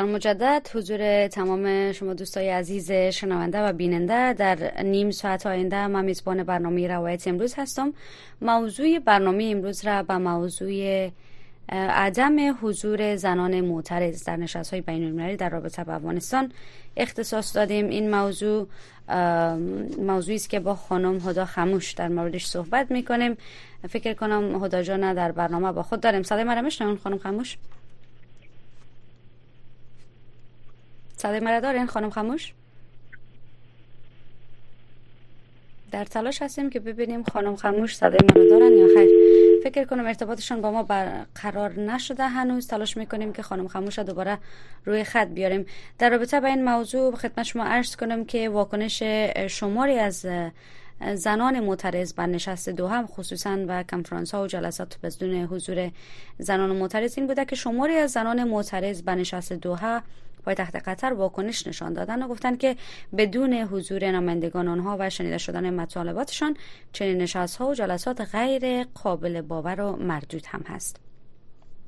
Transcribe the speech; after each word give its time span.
سلام 0.00 0.12
مجدد 0.14 0.68
حضور 0.74 1.28
تمام 1.28 1.92
شما 1.92 2.14
دوستای 2.14 2.50
عزیز 2.50 2.92
شنونده 2.92 3.60
و 3.62 3.72
بیننده 3.72 4.32
در 4.32 4.82
نیم 4.82 5.10
ساعت 5.10 5.46
آینده 5.46 5.86
من 5.86 6.04
میزبان 6.04 6.42
برنامه 6.42 6.88
روایت 6.88 7.28
امروز 7.28 7.54
هستم. 7.54 7.92
موضوع 8.42 8.98
برنامه 8.98 9.48
امروز 9.52 9.84
را 9.84 10.02
به 10.02 10.18
موضوع 10.18 11.10
عدم 11.72 12.58
حضور 12.62 13.16
زنان 13.16 13.60
معترض 13.60 14.24
در 14.24 14.36
نشست 14.36 14.70
های 14.70 14.80
بین 14.80 15.04
المللی 15.04 15.36
در 15.36 15.48
رابطه 15.48 15.84
با 15.84 15.92
افغانستان 15.92 16.52
اختصاص 16.96 17.56
دادیم. 17.56 17.88
این 17.88 18.10
موضوع 18.10 18.66
موضوعی 19.98 20.36
است 20.36 20.50
که 20.50 20.60
با 20.60 20.74
خانم 20.74 21.28
هدا 21.28 21.44
خموش 21.44 21.92
در 21.92 22.08
موردش 22.08 22.46
صحبت 22.46 22.90
می‌کنیم. 22.90 23.36
فکر 23.88 24.14
کنم 24.14 24.64
هدا 24.64 24.82
جان 24.82 25.14
در 25.14 25.32
برنامه 25.32 25.72
با 25.72 25.82
خود 25.82 26.00
داریم. 26.00 26.22
صدای 26.22 26.44
مرا 26.44 26.70
خانم 27.02 27.18
خموش 27.18 27.56
صدای 31.20 31.40
مرا 31.40 31.60
دارین 31.60 31.86
خانم 31.86 32.10
خموش 32.10 32.52
در 35.90 36.04
تلاش 36.04 36.42
هستیم 36.42 36.70
که 36.70 36.80
ببینیم 36.80 37.22
خانم 37.22 37.56
خموش 37.56 37.96
صدای 37.96 38.18
مرا 38.34 38.48
دارن 38.48 38.72
یا 38.72 38.86
خیر. 38.94 39.08
فکر 39.64 39.84
کنم 39.84 40.06
ارتباطشان 40.06 40.60
با 40.60 40.70
ما 40.70 40.82
برقرار 40.82 41.80
نشده. 41.80 42.28
هنوز 42.28 42.66
تلاش 42.66 42.96
می‌کنیم 42.96 43.32
که 43.32 43.42
خانم 43.42 43.68
خموش 43.68 43.98
را 43.98 44.04
دوباره 44.04 44.38
روی 44.84 45.04
خط 45.04 45.28
بیاریم. 45.28 45.66
در 45.98 46.10
رابطه 46.10 46.40
با 46.40 46.46
این 46.46 46.64
موضوع 46.64 47.16
خدمت 47.16 47.42
شما 47.42 47.64
عرض 47.64 47.96
کنم 47.96 48.24
که 48.24 48.48
واکنش 48.48 49.02
شماری 49.48 49.98
از 49.98 50.26
زنان 51.14 51.60
معترض 51.60 52.12
بر 52.12 52.26
نشست 52.26 52.68
دو 52.68 52.86
هم 52.88 53.06
خصوصا 53.06 53.58
و 53.68 53.82
کنفرانس 53.82 54.34
ها 54.34 54.42
و 54.42 54.46
جلسات 54.46 54.98
بدون 55.02 55.34
حضور 55.34 55.90
زنان 56.38 56.76
معترض 56.76 57.18
این 57.18 57.26
بوده 57.26 57.44
که 57.44 57.56
شماری 57.56 57.94
از 57.94 58.10
زنان 58.10 58.44
معترض 58.44 59.02
بر 59.02 59.14
نشست 59.14 59.52
دوها 59.52 60.02
پایتخت 60.40 60.76
قطر 60.76 61.12
واکنش 61.12 61.66
نشان 61.66 61.92
دادن 61.92 62.22
و 62.22 62.28
گفتند 62.28 62.58
که 62.58 62.76
بدون 63.16 63.52
حضور 63.52 64.04
نمایندگان 64.04 64.68
آنها 64.68 64.96
و 65.00 65.10
شنیده 65.10 65.38
شدن 65.38 65.74
مطالباتشان 65.74 66.56
چنین 66.92 67.18
نشست 67.18 67.56
ها 67.56 67.68
و 67.68 67.74
جلسات 67.74 68.20
غیر 68.20 68.84
قابل 68.84 69.40
باور 69.40 69.80
و 69.80 69.96
مردود 69.96 70.46
هم 70.46 70.62
هست. 70.66 71.09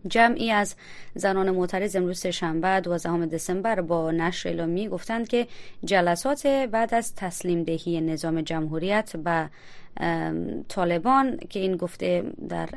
جمعی 0.08 0.50
از 0.50 0.75
زنان 1.14 1.50
معترض 1.50 1.97
امروز 1.97 2.27
شنبه 2.27 2.81
12 2.81 3.27
دسامبر 3.27 3.81
با 3.81 4.11
نشر 4.11 4.48
اعلامی 4.48 4.89
گفتند 4.89 5.28
که 5.28 5.47
جلسات 5.84 6.47
بعد 6.47 6.95
از 6.95 7.14
تسلیم 7.14 7.62
دهی 7.62 8.00
نظام 8.00 8.41
جمهوریت 8.41 9.17
به 9.17 9.50
طالبان 10.69 11.36
که 11.36 11.61
این 11.61 11.77
گفته 11.77 12.25
در 12.48 12.69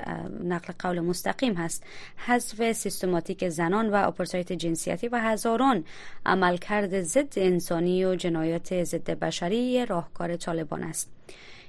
نقل 0.43 0.73
قول 0.79 0.99
مستقیم 0.99 1.53
هست 1.53 1.83
حذف 2.17 2.71
سیستماتیک 2.71 3.49
زنان 3.49 3.89
و 3.89 3.95
آپارتایت 3.95 4.53
جنسیتی 4.53 5.07
و 5.07 5.19
هزاران 5.19 5.83
عملکرد 6.25 7.01
ضد 7.01 7.33
انسانی 7.37 8.05
و 8.05 8.15
جنایات 8.15 8.83
ضد 8.83 9.09
بشری 9.09 9.85
راهکار 9.85 10.35
طالبان 10.35 10.83
است. 10.83 11.14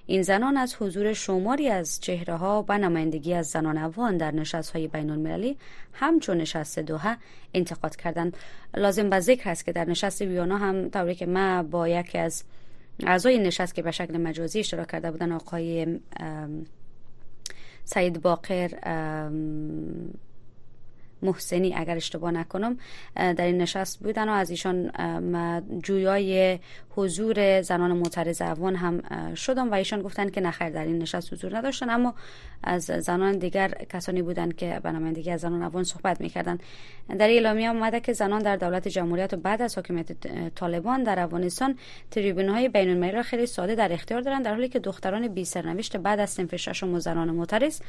این 0.07 0.23
زنان 0.23 0.57
از 0.57 0.77
حضور 0.81 1.13
شماری 1.13 1.69
از 1.69 2.01
چهره 2.01 2.37
ها 2.37 2.65
و 2.69 2.79
نمایندگی 2.79 3.35
از 3.35 3.47
زنان 3.47 3.79
افغان 3.79 4.17
در 4.17 4.31
نشست 4.31 4.71
های 4.71 4.89
بین 4.89 5.11
المللی 5.11 5.57
همچون 5.93 6.37
نشست 6.37 6.79
دوها 6.79 7.17
انتقاد 7.55 7.97
کردند. 7.97 8.37
لازم 8.77 9.11
به 9.11 9.21
ذکر 9.21 9.51
است 9.51 9.65
که 9.65 9.73
در 9.73 9.85
نشست 9.85 10.23
ویانا 10.23 10.59
هم 10.59 10.89
طوری 10.89 11.15
که 11.15 11.27
ما 11.27 11.63
با 11.63 11.89
یکی 11.89 12.19
از 12.19 12.45
اعضای 13.01 13.39
نشست 13.39 13.75
که 13.75 13.83
به 13.83 13.91
شکل 13.91 14.17
مجازی 14.17 14.59
اشتراک 14.59 14.91
کرده 14.91 15.11
بودن 15.11 15.33
آقای 15.33 16.01
سعید 17.85 18.23
باقر 18.23 18.69
محسنی 21.23 21.75
اگر 21.75 21.97
اشتباه 21.97 22.31
نکنم 22.31 22.79
در 23.15 23.45
این 23.45 23.59
نشست 23.59 24.01
بودن 24.01 24.29
و 24.29 24.33
از 24.33 24.51
ایشان 24.51 24.91
جویای 25.83 26.59
حضور 26.97 27.63
زنان 27.63 27.93
معترض 27.93 28.43
افغان 28.43 28.77
هم 28.77 29.03
شدم 29.35 29.71
و 29.71 29.75
ایشان 29.75 30.03
گفتن 30.03 30.29
که 30.29 30.41
نخیر 30.41 30.69
در 30.69 30.85
این 30.85 30.99
نشست 30.99 31.33
حضور 31.33 31.57
نداشتن. 31.57 31.91
اما 31.91 32.15
از 32.63 32.85
زنان 32.85 33.39
دیگر 33.39 33.69
کسانی 33.69 34.23
بودند 34.23 34.57
که 34.57 34.81
به 34.83 34.93
نمایندگی 34.93 35.31
از 35.31 35.41
زنان 35.41 35.63
افغان 35.63 35.85
صحبت 35.85 36.21
می‌کردند. 36.21 36.63
در 37.19 37.29
اعلامیه 37.29 37.71
آمده 37.71 38.01
که 38.01 38.13
زنان 38.13 38.43
در 38.43 38.57
دولت 38.57 38.89
جمهوریت 38.89 39.35
و 39.35 39.37
بعد 39.37 39.63
از 39.63 39.75
حاکمیت 39.75 40.13
طالبان 40.55 41.03
در 41.03 41.21
افغانستان 41.21 41.79
تریبون 42.11 42.49
های 42.49 42.69
بین 42.69 42.91
المللی 42.91 43.13
را 43.13 43.23
خیلی 43.23 43.47
ساده 43.47 43.75
در 43.75 43.93
اختیار 43.93 44.21
دارند 44.21 44.45
در 44.45 44.55
حالی 44.55 44.69
که 44.69 44.79
دختران 44.79 45.29
بی 45.29 45.45
سرنوشت 45.45 45.97
بعد 45.97 46.21
از 46.21 46.31
صنف 46.31 46.57
ششم 46.57 46.95
و 46.95 47.01
زنان 47.01 47.31
معترض 47.31 47.81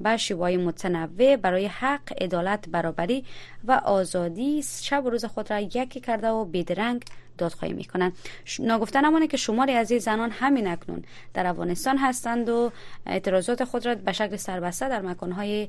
با 0.00 0.16
شیوای 0.16 0.56
متنوع 0.56 1.36
برای 1.36 1.66
حق 1.66 2.22
عدالت 2.22 2.68
برابری 2.68 3.24
و 3.64 3.72
آزادی 3.72 4.62
شب 4.82 5.04
و 5.04 5.10
روز 5.10 5.24
خود 5.24 5.50
را 5.50 5.60
یکی 5.60 6.00
کرده 6.00 6.28
و 6.28 6.44
بیدرنگ 6.44 7.04
دادخواهی 7.38 7.74
می‌کنند 7.74 8.12
ناگفتن 8.58 9.04
همانه 9.04 9.26
که 9.26 9.36
شماری 9.36 9.72
از 9.72 9.90
این 9.90 10.00
زنان 10.00 10.30
همین 10.30 10.66
اکنون 10.66 11.02
در 11.34 11.46
افغانستان 11.46 11.98
هستند 11.98 12.48
و 12.48 12.72
اعتراضات 13.06 13.64
خود 13.64 13.86
را 13.86 13.94
به 13.94 14.12
شکل 14.12 14.36
سربسته 14.36 14.88
در 14.88 15.02
مکانهای 15.02 15.68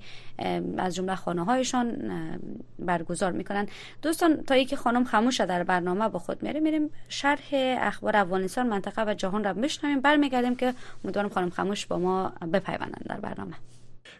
از 0.78 0.96
جمله 0.96 1.16
خانه 1.16 1.46
هایشان 1.46 1.98
برگزار 2.80 3.32
می‌کنند. 3.32 3.68
دوستان 4.02 4.44
تا 4.44 4.64
که 4.64 4.76
خانم 4.76 5.04
خموش 5.04 5.42
در 5.42 5.64
برنامه 5.64 6.10
با 6.10 6.20
خود 6.20 6.44
میره 6.44 6.60
میریم 6.60 6.90
شرح 7.10 7.50
اخبار 7.80 8.18
افغانستان 8.18 8.68
منطقه 8.68 9.04
و 9.08 9.14
جهان 9.14 9.44
را 9.44 9.54
بشنویم. 9.54 10.02
برمیگردیم 10.02 10.56
که 10.56 10.74
امیدوارم 11.04 11.30
خانم 11.30 11.50
خموش 11.50 11.86
با 11.86 12.00
ما 12.00 12.34
بپیوندند 12.54 13.06
در 13.10 13.20
برنامه. 13.20 13.54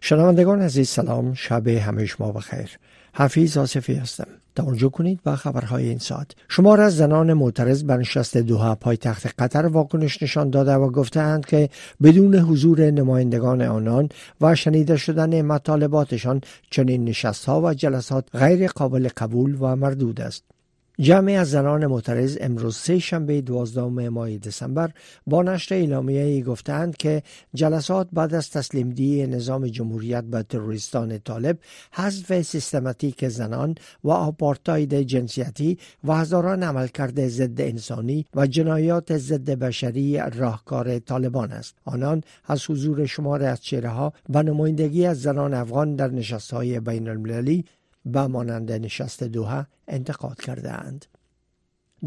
شنوندگان 0.02 0.62
عزیز 0.62 0.90
سلام. 0.90 1.34
شب 1.34 1.68
همه 1.68 2.06
شما 2.06 2.32
بخیر. 2.32 2.80
حفیظ 3.18 3.58
آصفی 3.58 3.94
هستم. 3.94 4.28
توجه 4.56 4.90
کنید 4.90 5.20
با 5.24 5.36
خبرهای 5.36 5.90
این 5.90 6.00
ساعت. 6.00 6.28
شمار 6.48 6.82
از 6.82 6.98
زنان 6.98 7.34
معترض 7.34 7.84
بر 7.84 7.98
نشست 7.98 8.38
دوها 8.38 8.76
پایتخت 8.76 9.28
قطر 9.40 9.66
واکنش 9.66 10.24
نشان 10.24 10.50
داده 10.50 10.74
و 10.74 10.90
گفتهاند 10.90 11.46
که 11.46 11.70
بدون 12.04 12.36
حضور 12.36 12.92
نمایندگان 12.92 13.62
آنان 13.62 14.10
و 14.42 14.56
شنیده 14.56 14.98
شدن 14.98 15.42
مطالباتشان 15.42 16.42
چنین 16.70 17.04
نشست 17.04 17.46
ها 17.46 17.62
و 17.62 17.74
جلسات 17.74 18.36
غیر 18.36 18.68
قابل 18.68 19.08
قبول 19.18 19.58
و 19.60 19.76
مردود 19.76 20.22
است. 20.22 20.55
جمعی 21.00 21.36
از 21.36 21.50
زنان 21.50 21.86
معترض 21.86 22.38
امروز 22.42 22.78
سه 22.78 23.00
شنبه 23.00 23.42
دوازدهم 23.42 24.10
ماه 24.10 24.38
دسامبر 24.38 24.92
با 25.28 25.44
نشر 25.44 25.76
اعلامیه 25.76 26.44
گفتند 26.44 26.98
که 26.98 27.24
جلسات 27.54 28.08
بعد 28.14 28.34
از 28.34 28.50
تسلیم 28.50 28.90
دی 28.90 29.28
نظام 29.28 29.68
جمهوریت 29.68 30.24
به 30.24 30.44
تروریستان 30.44 31.18
طالب 31.18 31.58
حذف 31.92 32.42
سیستماتیک 32.42 33.28
زنان 33.28 33.76
و 34.04 34.10
آپارتاید 34.10 34.94
جنسیتی 35.02 35.78
و 36.04 36.14
هزاران 36.14 36.64
عملکرد 36.64 37.28
ضد 37.28 37.62
انسانی 37.62 38.26
و 38.36 38.48
جنایات 38.48 39.18
ضد 39.18 39.50
بشری 39.50 40.20
راهکار 40.36 41.00
طالبان 41.00 41.52
است. 41.52 41.76
آنان 41.86 42.24
از 42.46 42.70
حضور 42.70 43.06
شمار 43.06 43.44
از 43.44 43.62
چهره 43.62 43.90
ها 43.90 44.14
و 44.30 44.44
نمایندگی 44.44 45.06
از 45.06 45.22
زنان 45.22 45.54
افغان 45.54 45.96
در 45.96 46.08
نشست 46.08 46.54
های 46.54 46.80
بین 46.80 47.08
المللی 47.08 47.66
به 48.06 48.28
مانند 48.28 48.72
نشست 48.72 49.24
دوها 49.24 49.68
انتقاد 49.88 50.42
کردهاند. 50.42 51.06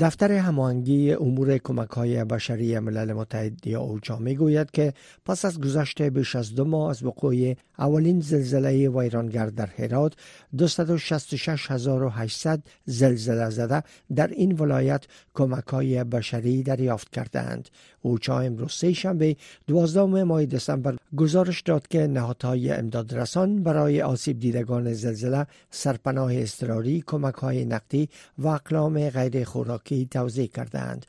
دفتر 0.00 0.32
هماهنگی 0.32 1.12
امور 1.12 1.58
کمک 1.58 1.90
های 1.90 2.24
بشری 2.24 2.78
ملل 2.78 3.12
متحد 3.12 3.66
یا 3.66 3.80
اوچا 3.80 4.18
می 4.18 4.36
گوید 4.36 4.70
که 4.70 4.94
پس 5.24 5.44
از 5.44 5.60
گذشت 5.60 6.02
بیش 6.02 6.36
از 6.36 6.54
دو 6.54 6.64
ماه 6.64 6.90
از 6.90 7.02
وقوع 7.02 7.54
اولین 7.78 8.20
زلزله 8.20 8.88
ویرانگر 8.88 9.46
در 9.46 9.68
هرات 9.78 10.12
266800 10.58 12.62
زلزله 12.84 13.50
زده 13.50 13.82
در 14.14 14.26
این 14.26 14.52
ولایت 14.52 15.04
کمک 15.34 15.66
های 15.66 16.04
بشری 16.04 16.62
دریافت 16.62 17.10
کردند. 17.10 17.68
اوچا 18.02 18.40
امروز 18.40 18.72
سه 18.72 18.92
شنبه 18.92 19.36
12 19.66 20.24
ماه 20.24 20.46
دسامبر 20.46 20.96
گزارش 21.16 21.60
داد 21.60 21.88
که 21.88 22.06
نهادهای 22.06 22.70
امدادرسان 22.70 23.62
برای 23.62 24.02
آسیب 24.02 24.38
دیدگان 24.38 24.92
زلزله 24.92 25.46
سرپناه 25.70 26.34
اضطراری 26.34 27.04
کمک 27.06 27.34
های 27.34 27.64
نقدی 27.64 28.08
و 28.38 28.48
اقلام 28.48 29.10
غیر 29.10 29.44
خوراکی 29.44 30.08
توضیح 30.10 30.46
کردند 30.46 31.06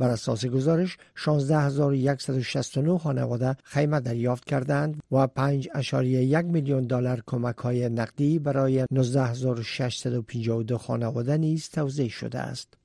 بر 0.00 0.10
اساس 0.10 0.46
گزارش 0.46 0.96
16169 1.14 2.98
خانواده 2.98 3.56
خیمه 3.64 4.00
دریافت 4.00 4.44
کردند 4.44 5.02
و 5.12 5.26
5.1 5.26 6.44
میلیون 6.44 6.86
دلار 6.86 7.22
کمک 7.26 7.56
های 7.56 7.88
نقدی 7.88 8.38
برای 8.38 8.86
19652 8.90 10.78
خانواده 10.78 11.36
نیز 11.36 11.68
توزیع 11.68 12.08
شده 12.08 12.38
است. 12.38 12.79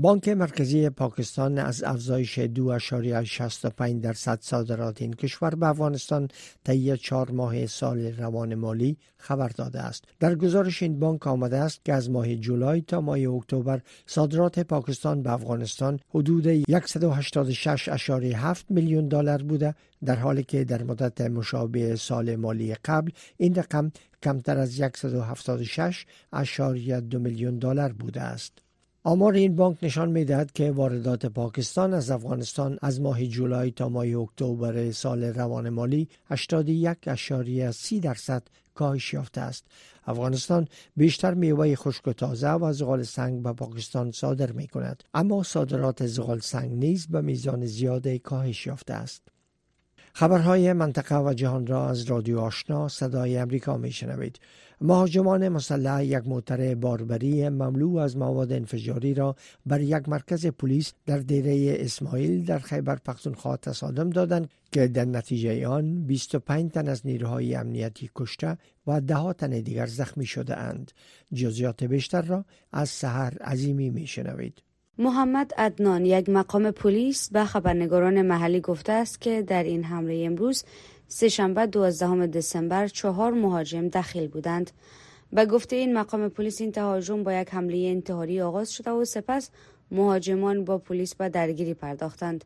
بانک 0.00 0.28
مرکزی 0.28 0.90
پاکستان 0.90 1.58
از 1.58 1.82
افزایش 1.82 2.40
2.65 2.40 2.46
درصد 4.02 4.38
صادرات 4.40 5.02
این 5.02 5.12
کشور 5.12 5.54
به 5.54 5.66
افغانستان 5.66 6.28
طی 6.64 6.96
چهار 6.96 7.30
ماه 7.30 7.66
سال 7.66 8.06
روان 8.06 8.54
مالی 8.54 8.96
خبر 9.16 9.48
داده 9.48 9.80
است. 9.80 10.04
در 10.20 10.34
گزارش 10.34 10.82
این 10.82 10.98
بانک 10.98 11.26
آمده 11.26 11.56
است 11.56 11.84
که 11.84 11.94
از 11.94 12.10
ماه 12.10 12.34
جولای 12.34 12.80
تا 12.80 13.00
ماه 13.00 13.18
اکتبر 13.18 13.80
صادرات 14.06 14.58
پاکستان 14.58 15.22
به 15.22 15.32
افغانستان 15.32 16.00
حدود 16.08 16.62
186.7 16.62 18.64
میلیون 18.68 19.08
دلار 19.08 19.42
بوده 19.42 19.74
در 20.04 20.16
حالی 20.16 20.42
که 20.42 20.64
در 20.64 20.82
مدت 20.82 21.20
مشابه 21.20 21.96
سال 21.96 22.36
مالی 22.36 22.74
قبل 22.74 23.10
این 23.36 23.54
رقم 23.54 23.92
کمتر 24.22 24.58
از 24.58 24.80
176.2 24.80 27.14
میلیون 27.14 27.58
دلار 27.58 27.92
بوده 27.92 28.20
است. 28.20 28.67
آمار 29.04 29.34
این 29.34 29.56
بانک 29.56 29.78
نشان 29.82 30.10
می‌دهد 30.10 30.52
که 30.52 30.70
واردات 30.70 31.26
پاکستان 31.26 31.94
از 31.94 32.10
افغانستان 32.10 32.78
از 32.82 33.00
ماه 33.00 33.26
جولای 33.26 33.70
تا 33.70 33.88
ماه 33.88 34.06
اکتبر 34.06 34.90
سال 34.90 35.24
روان 35.24 35.68
مالی 35.68 36.08
81.30 36.30 38.00
درصد 38.02 38.42
کاهش 38.74 39.14
یافته 39.14 39.40
است. 39.40 39.64
افغانستان 40.06 40.68
بیشتر 40.96 41.34
میوه 41.34 41.74
خشک 41.74 42.08
و 42.08 42.12
تازه 42.12 42.50
و 42.50 42.72
زغال 42.72 43.02
سنگ 43.02 43.42
به 43.42 43.52
پاکستان 43.52 44.12
صادر 44.12 44.52
می 44.52 44.66
کند 44.66 45.04
اما 45.14 45.42
صادرات 45.42 46.06
زغال 46.06 46.40
سنگ 46.40 46.72
نیز 46.72 47.06
به 47.06 47.20
میزان 47.20 47.66
زیاد 47.66 48.08
کاهش 48.08 48.66
یافته 48.66 48.94
است. 48.94 49.22
خبرهای 50.18 50.72
منطقه 50.72 51.16
و 51.16 51.34
جهان 51.34 51.66
را 51.66 51.88
از 51.88 52.02
رادیو 52.02 52.38
آشنا 52.38 52.88
صدای 52.88 53.36
امریکا 53.36 53.76
می 53.76 53.92
شنوید. 53.92 54.40
مهاجمان 54.80 55.48
مسلح 55.48 56.04
یک 56.04 56.26
موتر 56.26 56.74
باربری 56.74 57.48
مملو 57.48 57.96
از 57.96 58.16
مواد 58.16 58.52
انفجاری 58.52 59.14
را 59.14 59.36
بر 59.66 59.80
یک 59.80 60.08
مرکز 60.08 60.46
پلیس 60.46 60.92
در 61.06 61.18
دیره 61.18 61.76
اسماعیل 61.84 62.44
در 62.44 62.58
خیبر 62.58 62.96
پختونخوا 62.96 63.56
تصادم 63.56 64.10
دادند 64.10 64.50
که 64.72 64.88
در 64.88 65.04
نتیجه 65.04 65.66
آن 65.66 66.06
25 66.06 66.70
تن 66.70 66.88
از 66.88 67.06
نیروهای 67.06 67.54
امنیتی 67.54 68.10
کشته 68.14 68.58
و 68.86 69.00
ده 69.00 69.32
تن 69.32 69.50
دیگر 69.50 69.86
زخمی 69.86 70.26
شده 70.26 70.56
اند. 70.56 70.92
جزیات 71.34 71.84
بیشتر 71.84 72.22
را 72.22 72.44
از 72.72 72.88
سحر 72.88 73.42
عظیمی 73.42 73.90
می 73.90 74.06
شنوید. 74.06 74.62
محمد 75.00 75.52
ادنان 75.58 76.04
یک 76.04 76.28
مقام 76.28 76.70
پلیس 76.70 77.30
به 77.30 77.44
خبرنگاران 77.44 78.22
محلی 78.22 78.60
گفته 78.60 78.92
است 78.92 79.20
که 79.20 79.42
در 79.42 79.62
این 79.62 79.84
حمله 79.84 80.22
امروز 80.26 80.64
سهشنبه 81.08 81.66
12 81.66 82.26
دسامبر 82.26 82.86
چهار 82.88 83.32
مهاجم 83.32 83.88
دخیل 83.88 84.28
بودند. 84.28 84.70
به 85.32 85.46
گفته 85.46 85.76
این 85.76 85.94
مقام 85.94 86.28
پلیس 86.28 86.60
این 86.60 86.72
تهاجم 86.72 87.22
با 87.22 87.32
یک 87.32 87.54
حمله 87.54 87.88
انتحاری 87.88 88.40
آغاز 88.40 88.72
شده 88.72 88.90
و 88.90 89.04
سپس 89.04 89.50
مهاجمان 89.90 90.64
با 90.64 90.78
پلیس 90.78 91.14
به 91.14 91.28
درگیری 91.28 91.74
پرداختند. 91.74 92.44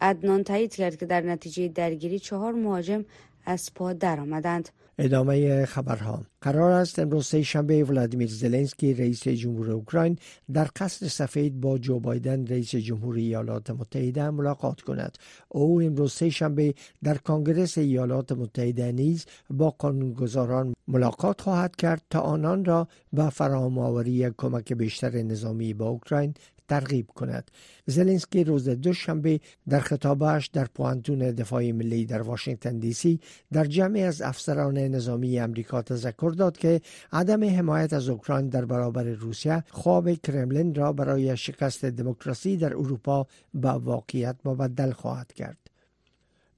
ادنان 0.00 0.44
تایید 0.44 0.74
کرد 0.74 0.96
که 0.96 1.06
در 1.06 1.20
نتیجه 1.20 1.68
درگیری 1.68 2.18
چهار 2.18 2.52
مهاجم 2.52 3.04
از 3.46 3.74
پا 3.74 3.92
درآمدند. 3.92 4.68
ادامه 4.98 5.66
خبرها. 5.66 6.22
قرار 6.40 6.72
است 6.72 6.98
امروز 6.98 7.26
سه 7.26 7.42
شنبه 7.42 7.84
ولادیمیر 7.84 8.28
زلنسکی 8.28 8.94
رئیس 8.94 9.28
جمهور 9.28 9.70
اوکراین 9.70 10.18
در 10.52 10.68
قصر 10.76 11.08
سفید 11.08 11.60
با 11.60 11.78
جو 11.78 12.00
بایدن 12.00 12.46
رئیس 12.46 12.74
جمهور 12.74 13.16
ایالات 13.16 13.70
متحده 13.70 14.30
ملاقات 14.30 14.80
کند. 14.80 15.18
او 15.48 15.82
امروز 15.82 16.12
سه 16.12 16.30
شنبه 16.30 16.74
در 17.02 17.18
کنگره 17.18 17.68
ایالات 17.76 18.32
متحده 18.32 18.92
نیز 18.92 19.26
با 19.50 19.70
قانونگذاران 19.70 20.74
ملاقات 20.88 21.40
خواهد 21.40 21.76
کرد 21.76 22.02
تا 22.10 22.20
آنان 22.20 22.64
را 22.64 22.88
به 23.12 23.30
فرامآوری 23.30 24.30
کمک 24.30 24.72
بیشتر 24.72 25.22
نظامی 25.22 25.74
به 25.74 25.84
اوکراین 25.84 26.34
ترغیب 26.68 27.06
کند. 27.06 27.50
زلنسکی 27.86 28.44
روز 28.44 28.68
دوشنبه 28.68 29.40
در 29.68 29.80
خطابش 29.80 30.46
در 30.46 30.64
پوانتون 30.64 31.18
دفاع 31.18 31.72
ملی 31.72 32.06
در 32.06 32.22
واشنگتن 32.22 32.78
دی 32.78 32.92
سی 32.92 33.20
در 33.52 33.64
جمع 33.64 33.98
از 33.98 34.22
افسران 34.22 34.78
نظامی 34.78 35.38
امریکا 35.38 35.82
تذکر 35.82 36.32
داد 36.38 36.56
که 36.56 36.80
عدم 37.12 37.44
حمایت 37.44 37.92
از 37.92 38.08
اوکراین 38.08 38.48
در 38.48 38.64
برابر 38.64 39.04
روسیه 39.04 39.64
خواب 39.70 40.12
کرملین 40.12 40.74
را 40.74 40.92
برای 40.92 41.36
شکست 41.36 41.84
دموکراسی 41.84 42.56
در 42.56 42.74
اروپا 42.74 43.26
به 43.54 43.68
واقعیت 43.68 44.36
مبدل 44.44 44.90
خواهد 44.90 45.32
کرد. 45.32 45.61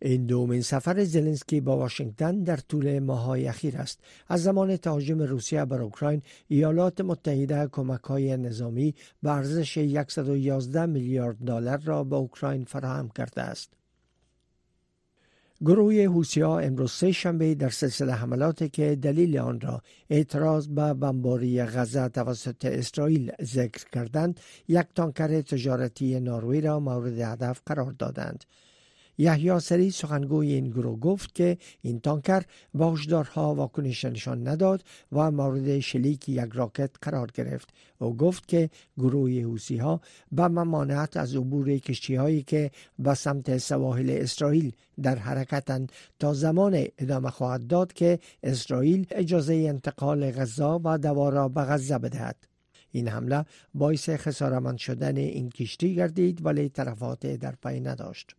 این 0.02 0.26
دومین 0.26 0.62
سفر 0.62 1.04
زلنسکی 1.04 1.60
با 1.60 1.76
واشنگتن 1.76 2.42
در 2.42 2.56
طول 2.56 2.98
ماهای 2.98 3.48
اخیر 3.48 3.76
است. 3.76 4.00
از 4.28 4.42
زمان 4.42 4.76
تهاجم 4.76 5.22
روسیه 5.22 5.64
بر 5.64 5.82
اوکراین 5.82 6.22
ایالات 6.48 7.00
متحده 7.00 7.68
کمک 7.72 8.04
های 8.04 8.36
نظامی 8.36 8.94
به 9.22 9.30
ارزش 9.30 9.78
111 10.08 10.86
میلیارد 10.86 11.36
دلار 11.36 11.78
را 11.78 12.04
به 12.04 12.16
اوکراین 12.16 12.64
فراهم 12.64 13.08
کرده 13.08 13.42
است. 13.42 13.70
گروه 15.60 15.94
حوسیا 15.94 16.58
امروز 16.58 16.92
سه 16.92 17.12
شنبه 17.12 17.54
در 17.54 17.68
سلسله 17.68 18.12
حملاتی 18.12 18.68
که 18.68 18.96
دلیل 18.96 19.38
آن 19.38 19.60
را 19.60 19.82
اعتراض 20.10 20.68
به 20.68 20.94
بمباری 20.94 21.62
غزه 21.62 22.08
توسط 22.08 22.64
اسرائیل 22.64 23.32
ذکر 23.42 23.84
کردند 23.92 24.40
یک 24.68 24.86
تانکر 24.94 25.40
تجارتی 25.40 26.20
نروژ 26.20 26.64
را 26.64 26.80
مورد 26.80 27.18
هدف 27.20 27.60
قرار 27.66 27.92
دادند. 27.92 28.44
یحیی 29.18 29.60
سری 29.60 29.90
سخنگوی 29.90 30.52
این 30.52 30.70
گروه 30.70 31.00
گفت 31.00 31.34
که 31.34 31.58
این 31.82 32.00
تانکر 32.00 32.42
با 32.74 32.92
هشدارها 32.92 33.54
واکنش 33.54 34.04
نشان 34.04 34.48
نداد 34.48 34.84
و 35.12 35.30
مورد 35.30 35.80
شلیک 35.80 36.28
یک 36.28 36.50
راکت 36.52 36.90
قرار 37.02 37.30
گرفت. 37.34 37.68
او 37.98 38.16
گفت 38.16 38.48
که 38.48 38.70
گروه 38.98 39.30
حوسی 39.30 39.76
ها 39.76 40.00
به 40.32 40.48
ممانعت 40.48 41.16
از 41.16 41.36
عبور 41.36 41.78
کشتی 41.78 42.14
هایی 42.14 42.42
که 42.42 42.70
به 42.98 43.14
سمت 43.14 43.58
سواحل 43.58 44.10
اسرائیل 44.10 44.72
در 45.02 45.16
حرکتند 45.16 45.92
تا 46.18 46.34
زمان 46.34 46.84
ادامه 46.98 47.30
خواهد 47.30 47.66
داد 47.66 47.92
که 47.92 48.18
اسرائیل 48.42 49.06
اجازه 49.10 49.54
انتقال 49.54 50.30
غذا 50.30 50.80
و 50.84 50.98
دوا 50.98 51.28
را 51.28 51.48
به 51.48 51.60
غزه 51.60 51.98
بدهد. 51.98 52.36
این 52.92 53.08
حمله 53.08 53.44
باعث 53.74 54.10
خسارمند 54.10 54.78
شدن 54.78 55.16
این 55.16 55.50
کشتی 55.50 55.94
گردید 55.94 56.46
ولی 56.46 56.68
طرفات 56.68 57.26
در 57.26 57.54
پی 57.62 57.80
نداشت. 57.80 58.34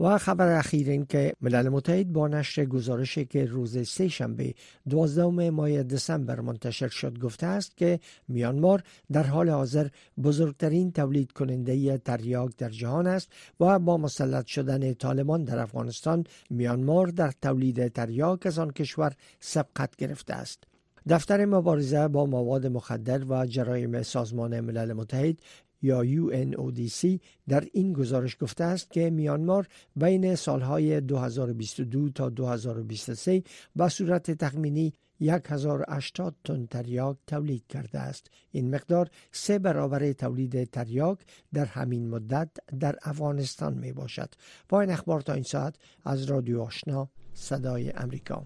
و 0.00 0.18
خبر 0.18 0.58
اخیر 0.58 0.90
این 0.90 1.06
که 1.06 1.34
ملل 1.40 1.68
متحد 1.68 2.12
با 2.12 2.28
نشر 2.28 2.64
گزارشی 2.64 3.24
که 3.24 3.44
روز 3.44 3.88
سه 3.88 4.08
شنبه 4.08 4.54
12 4.88 5.50
ماه 5.50 5.82
دسامبر 5.82 6.40
منتشر 6.40 6.88
شد 6.88 7.18
گفته 7.18 7.46
است 7.46 7.76
که 7.76 8.00
میانمار 8.28 8.82
در 9.12 9.22
حال 9.22 9.50
حاضر 9.50 9.88
بزرگترین 10.22 10.92
تولید 10.92 11.32
کننده 11.32 11.98
تریاک 11.98 12.56
در 12.56 12.68
جهان 12.68 13.06
است 13.06 13.28
و 13.60 13.78
با 13.78 13.96
مسلط 13.96 14.46
شدن 14.46 14.94
طالبان 14.94 15.44
در 15.44 15.58
افغانستان 15.58 16.24
میانمار 16.50 17.06
در 17.06 17.32
تولید 17.42 17.88
تریاک 17.88 18.46
از 18.46 18.58
آن 18.58 18.70
کشور 18.70 19.12
سبقت 19.40 19.96
گرفته 19.96 20.34
است. 20.34 20.64
دفتر 21.08 21.44
مبارزه 21.44 22.08
با 22.08 22.26
مواد 22.26 22.66
مخدر 22.66 23.24
و 23.28 23.46
جرایم 23.46 24.02
سازمان 24.02 24.60
ملل 24.60 24.92
متحد 24.92 25.36
یا 25.82 26.04
UNODC 26.04 27.18
در 27.48 27.64
این 27.72 27.92
گزارش 27.92 28.36
گفته 28.40 28.64
است 28.64 28.90
که 28.90 29.10
میانمار 29.10 29.68
بین 29.96 30.34
سالهای 30.34 31.00
2022 31.00 32.10
تا 32.10 32.28
2023 32.28 33.42
به 33.76 33.88
صورت 33.88 34.30
تخمینی 34.30 34.92
1080 35.30 36.34
تن 36.44 36.66
تریاک 36.66 37.16
تولید 37.26 37.66
کرده 37.68 37.98
است. 37.98 38.30
این 38.50 38.74
مقدار 38.74 39.08
سه 39.32 39.58
برابر 39.58 40.12
تولید 40.12 40.70
تریاک 40.70 41.18
در 41.52 41.64
همین 41.64 42.08
مدت 42.08 42.48
در 42.80 42.96
افغانستان 43.02 43.74
می 43.74 43.92
باشد. 43.92 44.34
پایین 44.68 44.92
اخبار 44.92 45.20
تا 45.20 45.32
این 45.32 45.42
ساعت 45.42 45.74
از 46.04 46.24
رادیو 46.24 46.60
آشنا 46.60 47.08
صدای 47.34 47.90
امریکا. 47.90 48.44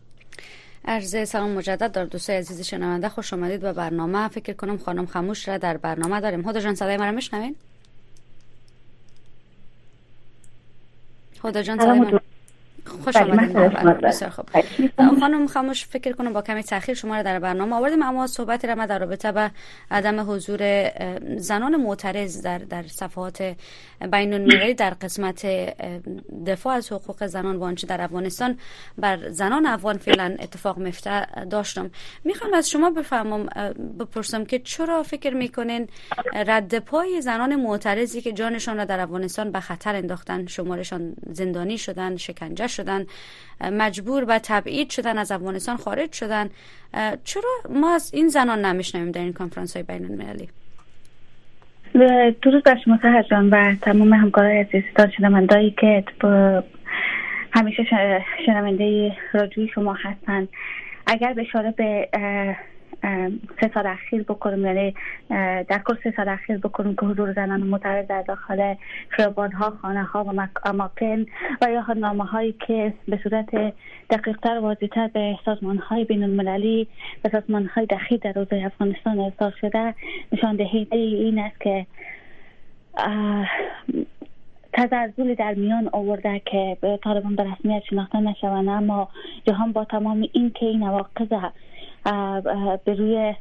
عرض 0.87 1.29
سلام 1.29 1.51
مجدد 1.51 1.93
در 1.93 2.05
دوستای 2.05 2.37
عزیز 2.37 2.61
شنونده 2.61 3.09
خوش 3.09 3.33
آمدید 3.33 3.61
به 3.61 3.73
برنامه. 3.73 4.29
فکر 4.29 4.53
کنم 4.53 4.79
خانم 4.79 5.07
خموش 5.07 5.49
را 5.49 5.59
در 5.59 5.77
برنامه 5.77 6.21
داریم. 6.21 6.49
هدا 6.49 6.61
جان 6.61 6.75
صدای 6.75 6.97
مرا 6.97 7.11
میشنوین 7.11 7.57
هدا 11.45 11.63
جان 11.63 11.79
صدای 11.79 12.21
خوش 13.07 13.17
آمدید 13.17 13.57
بسیار 14.03 14.31
خوب. 14.31 14.49
خانم 15.21 15.47
خاموش 15.47 15.87
فکر 15.87 16.13
کنم 16.13 16.33
با 16.33 16.43
کمی 16.43 16.63
تاخیر 16.63 16.95
شما 16.95 17.17
را 17.17 17.23
در 17.23 17.39
برنامه 17.39 17.77
آوردیم 17.77 18.03
اما 18.03 18.27
صحبت 18.27 18.65
را 18.65 18.75
ما 18.75 18.87
در 18.87 18.99
رابطه 18.99 19.33
به 19.33 19.51
عدم 19.91 20.31
حضور 20.31 20.91
زنان 21.37 21.77
معترض 21.77 22.43
در 22.43 22.59
در 22.59 22.83
صفحات 22.83 23.43
بین 24.13 24.35
المللی 24.35 24.75
در 24.75 24.91
قسمت 24.91 25.47
دفاع 26.47 26.75
از 26.75 26.93
حقوق 26.93 27.27
زنان 27.27 27.57
و 27.57 27.65
آنچه 27.65 27.87
در 27.87 28.01
افغانستان 28.01 28.59
بر 28.99 29.31
زنان 29.31 29.67
افغان 29.67 29.99
فعلا 29.99 30.37
اتفاق 30.39 30.79
میفته 30.79 31.27
داشتم. 31.51 31.91
می‌خوام 32.25 32.55
از 32.55 32.71
شما 32.71 32.91
بفهمم 32.91 33.47
بپرسم 34.01 34.45
که 34.45 34.59
چرا 34.59 35.03
فکر 35.03 35.35
می‌کنین 35.35 35.89
رد 36.35 36.79
پای 36.79 37.21
زنان 37.21 37.57
معترضی 37.57 38.21
که 38.21 38.33
جانشان 38.33 38.77
را 38.77 38.85
در 38.85 39.01
افغانستان 39.01 39.51
به 39.53 39.61
خطر 39.61 39.97
انداختن 39.97 40.47
شمارشان 40.47 41.15
زندانی 41.33 41.79
شدن 41.79 42.17
شکنجه 42.17 42.67
شدن 42.67 42.96
مجبور 43.61 44.25
به 44.25 44.39
تبعید 44.39 44.91
شدن 44.91 45.19
از 45.19 45.33
افغانستان 45.33 45.77
خارج 45.77 46.13
شدن. 46.13 46.51
چرا 47.25 47.51
ما 47.71 47.95
از 47.95 48.15
این 48.15 48.29
زنان 48.29 48.65
نمیشنویم 48.65 49.11
در 49.11 49.21
این 49.21 49.33
کنفرانس 49.33 49.77
های 49.77 49.83
بین 49.83 50.05
المللی 50.05 50.49
درود 52.43 52.65
بر 52.65 52.79
شما 52.85 52.99
جان 53.31 53.51
و 53.51 53.75
تمام 53.83 54.13
همکارای 54.13 54.61
عزیز. 54.61 54.85
شنوندایی 55.17 55.71
که 55.71 56.05
همیشه 57.53 57.87
شنونده 58.47 59.17
رادیوی 59.33 59.69
شما 59.75 59.95
هستن. 59.95 60.49
اگر 61.07 61.33
به 61.33 61.47
به 61.77 62.09
سه 63.61 63.71
سال 63.75 63.87
اخیر 63.87 64.23
بکنم 64.23 64.67
یعنی 64.67 64.95
در 65.65 65.79
کل 65.85 65.97
سه 66.05 66.15
سال 66.17 66.29
اخیر 66.29 66.59
بکنم 66.59 66.95
که 66.95 67.07
حضور 67.07 67.33
زنان 67.33 67.61
معترض 67.61 68.07
در 68.07 68.23
داخل 68.23 68.75
خیابان 69.09 69.53
ها 69.53 69.71
خانه 69.71 70.05
ها 70.05 70.25
و 70.25 70.49
اماکن 70.65 71.27
و 71.63 71.71
یا 71.71 71.87
نامه 71.97 72.25
هایی 72.25 72.55
که 72.67 72.95
به 73.09 73.21
صورت 73.23 73.75
دقیق 74.11 74.37
تر 74.43 74.59
واضح 74.59 74.87
تر 74.87 75.07
به 75.07 75.39
سازمان 75.45 75.79
های 75.79 76.05
بین 76.05 76.23
المللی 76.23 76.89
و 77.25 77.29
سازمان 77.29 77.67
های 77.67 77.87
دخیل 77.87 78.19
در 78.19 78.33
روزه 78.33 78.63
افغانستان 78.67 79.21
ارسال 79.21 79.53
شده 79.61 79.95
نشان 80.33 80.57
دهیده 80.57 80.97
این 80.97 81.39
است 81.39 81.61
که 81.61 81.87
تزلزلی 84.73 85.35
در 85.35 85.55
میان 85.55 85.89
آورده 85.93 86.43
که 86.45 86.77
به 86.81 86.99
طالبان 87.05 87.37
به 87.37 87.45
رسمیت 87.45 87.83
شناخته 87.91 88.21
نشوند 88.21 88.69
اما 88.69 89.09
جهان 89.47 89.73
با 89.73 89.85
تمام 89.85 90.29
این 90.33 90.51
که 90.51 90.67
این 90.67 90.79
نواقض 90.79 91.33
به 92.85 92.95
روی 92.95 93.35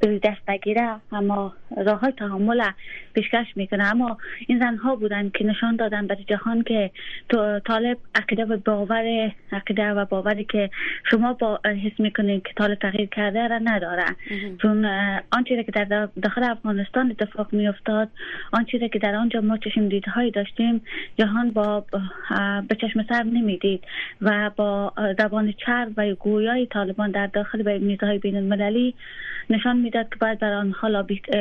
به 0.00 0.18
دست 0.22 0.50
نگیره. 0.50 0.96
اما 1.12 1.52
راه 1.76 2.00
های 2.00 2.12
تحمل 2.12 2.62
پیشکش 3.14 3.46
می‌کنه. 3.56 3.84
اما 3.84 4.18
این 4.46 4.58
زنها 4.58 4.96
بودن 4.96 5.30
که 5.30 5.46
نشان 5.46 5.76
دادن 5.76 6.06
به 6.06 6.16
جهان 6.16 6.62
که 6.62 6.90
طالب 7.66 7.98
عقیده 8.14 8.44
و 8.44 8.56
باور 8.56 9.32
عقیده 9.52 9.90
و 9.90 10.04
باوری 10.04 10.44
که 10.44 10.70
شما 11.10 11.32
با 11.32 11.60
حس 11.64 12.00
می‌کنید 12.00 12.42
که 12.42 12.52
طالب 12.56 12.78
تغییر 12.78 13.08
کرده 13.08 13.48
را 13.48 13.58
نداره. 13.58 14.04
چون 14.62 14.84
آنچه 15.32 15.64
که 15.64 15.72
در 15.72 16.08
داخل 16.22 16.42
افغانستان 16.42 17.10
اتفاق 17.10 17.52
میافتاد 17.52 18.08
آنچه 18.52 18.88
که 18.88 18.98
در 18.98 19.14
آنجا 19.14 19.40
ما 19.40 19.56
چشم 19.56 19.88
دیدهایی 19.88 20.30
داشتیم 20.30 20.82
جهان 21.18 21.50
با 21.50 21.84
به 22.68 22.74
چشم 22.80 23.06
سر 23.08 23.22
نمی‌دید 23.22 23.84
و 24.20 24.50
با 24.56 24.92
زبان 25.18 25.52
چرب 25.66 25.92
و 25.96 26.14
گویای 26.14 26.66
طالبان 26.66 27.10
در 27.10 27.26
داخل 27.38 27.78
میزهای 27.78 28.18
بین 28.18 28.36
المللی 28.36 28.94
نشان 29.50 29.76
می‌داد 29.76 30.08
که 30.08 30.16
باید 30.20 30.38
در 30.38 30.52
آنها 30.52 30.88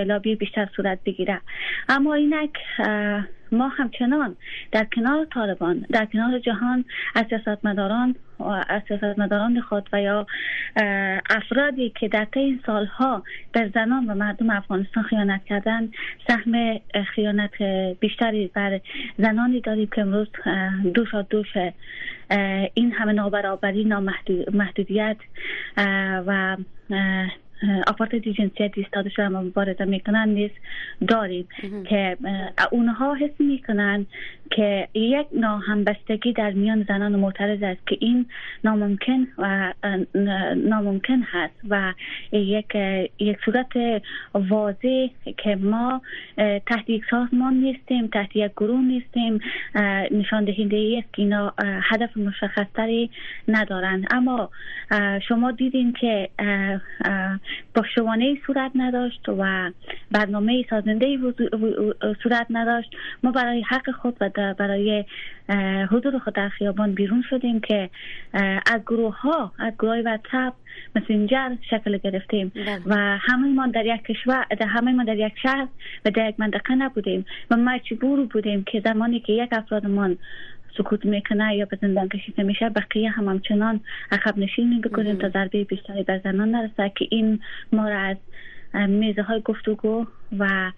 لابی, 0.06 0.36
بیشتر 0.36 0.68
صورت 0.76 1.00
بگیره 1.06 1.42
اما 1.90 2.14
اینک 2.14 2.58
ما 3.52 3.68
همچنان 3.68 4.36
در 4.72 4.88
کنار 4.96 5.26
طالبان 5.26 5.86
در 5.90 6.06
کنار 6.06 6.40
جهان 6.40 6.86
از 7.16 7.26
سیاستمداران 7.30 8.16
از 8.70 8.82
سیاستمداران 8.88 9.62
خود 9.62 9.90
و 9.94 10.02
یا 10.02 10.28
افرادی 11.30 11.94
که 12.00 12.08
در 12.08 12.26
طی 12.26 12.40
این 12.40 12.60
سالها 12.66 13.24
بر 13.54 13.70
زنان 13.74 14.06
و 14.06 14.16
مردم 14.16 14.50
افغانستان 14.50 15.04
خیانت 15.04 15.46
کردن 15.46 15.92
سهم 16.28 16.80
خیانت 17.16 17.62
بیشتری 18.00 18.48
بر 18.54 18.80
زنانی 19.18 19.62
داریم 19.62 19.90
که 19.96 20.02
امروز 20.02 20.28
دوش 20.94 21.14
دوش 21.30 21.58
این 22.74 22.92
همه 22.92 23.14
نابرابری 23.14 23.84
نامحدودیت 23.86 25.18
و 26.28 26.58
آپارتاید 27.88 28.24
جنسیتی 28.24 28.82
ایستاده 28.82 29.10
شده 29.10 29.26
و 29.26 29.42
مبارزه 29.42 29.86
می‌کنن 29.86 30.30
نیست 30.30 30.56
داریم 31.08 31.48
که 31.90 32.18
اونها 32.72 33.14
حس 33.14 33.40
می‌کنن 33.40 34.06
که 34.52 34.88
یک 34.94 35.28
ناهمبستگی 35.32 36.34
در 36.34 36.52
میان 36.52 36.86
زنان 36.88 37.16
معترض 37.16 37.64
است 37.64 37.88
که 37.88 37.98
این 38.00 38.26
ناممکن 38.64 39.28
و 39.38 39.74
ناممکن 40.56 41.22
هست 41.22 41.54
و 41.70 41.94
یک 42.32 42.76
یک 43.20 43.38
صورت 43.46 44.02
واضح 44.34 45.08
که 45.38 45.56
ما 45.56 46.02
تحت 46.66 46.90
یک 46.90 47.04
سازمان 47.10 47.54
نیستیم 47.54 48.08
تحت 48.08 48.36
یک 48.36 48.52
گروه 48.52 48.82
نیستیم 48.82 49.40
نشان 50.12 50.46
دهنده 50.46 50.96
است 51.04 51.14
که 51.14 51.22
اینا 51.22 51.54
هدف 51.60 52.18
مشخصتری 52.18 53.10
ندارن. 53.48 54.06
اما 54.12 54.50
شما 55.28 55.52
دیدین 55.52 55.94
که 55.94 56.30
با 57.76 57.84
شوانه 57.96 58.38
صورت 58.48 58.72
نداشت 58.76 59.30
و 59.30 59.72
برنامه 60.12 60.66
سازنده 60.70 61.18
صورت 62.24 62.48
نداشت 62.50 62.90
ما 63.24 63.32
برای 63.32 63.62
حق 63.62 63.92
خود 63.92 64.18
و 64.22 64.54
برای 64.58 65.06
حضور 65.92 66.20
خود 66.20 66.34
در 66.34 66.50
خیابان 66.50 66.94
بیرون 66.94 67.24
شدیم 67.30 67.60
که 67.60 67.90
از 68.66 68.82
گروه 68.88 69.20
ها 69.20 69.52
از 69.60 69.74
گروه 69.80 70.02
واتساپ 70.02 70.54
مسنجر 70.96 71.56
شکل 71.70 71.98
گرفتیم 71.98 72.52
بله. 72.56 72.82
و 72.86 73.18
همه 73.22 73.48
ما 73.48 73.68
در 73.68 73.86
یک 73.86 74.04
کشور 74.04 74.46
همه 74.62 74.92
ما 74.92 75.04
در 75.04 75.18
یک 75.18 75.34
شهر 75.42 75.68
و 76.06 76.12
در 76.12 76.30
یک 76.30 76.36
منطقه 76.38 76.76
نبودیم 76.76 77.26
و 77.52 77.56
مجبور 77.58 78.26
بودیم 78.26 78.64
که 78.64 78.82
زمانی 78.86 79.20
که 79.20 79.34
یک 79.34 79.50
افرادمان 79.52 80.18
سکوت 80.78 81.06
می‌کنه 81.06 81.56
یا 81.56 81.66
به 81.66 81.78
زندان 81.82 82.10
کشیده 82.10 82.44
میشه 82.44 82.70
بقیه 82.70 83.10
هم 83.10 83.30
همچنان 83.30 83.80
عقب 84.12 84.38
نشینی 84.38 84.80
بکنیم 84.80 85.18
تا 85.18 85.30
ضربه 85.30 85.64
بیشتری 85.64 86.04
بر 86.04 86.20
زنان 86.24 86.52
نرسه 86.52 86.92
که 86.96 87.08
این 87.12 87.40
ما 87.74 87.90
را 87.90 88.00
از 88.00 88.18
میزه 88.76 89.22
های 89.22 89.42
گفتگو 89.46 90.06
و 90.40 90.72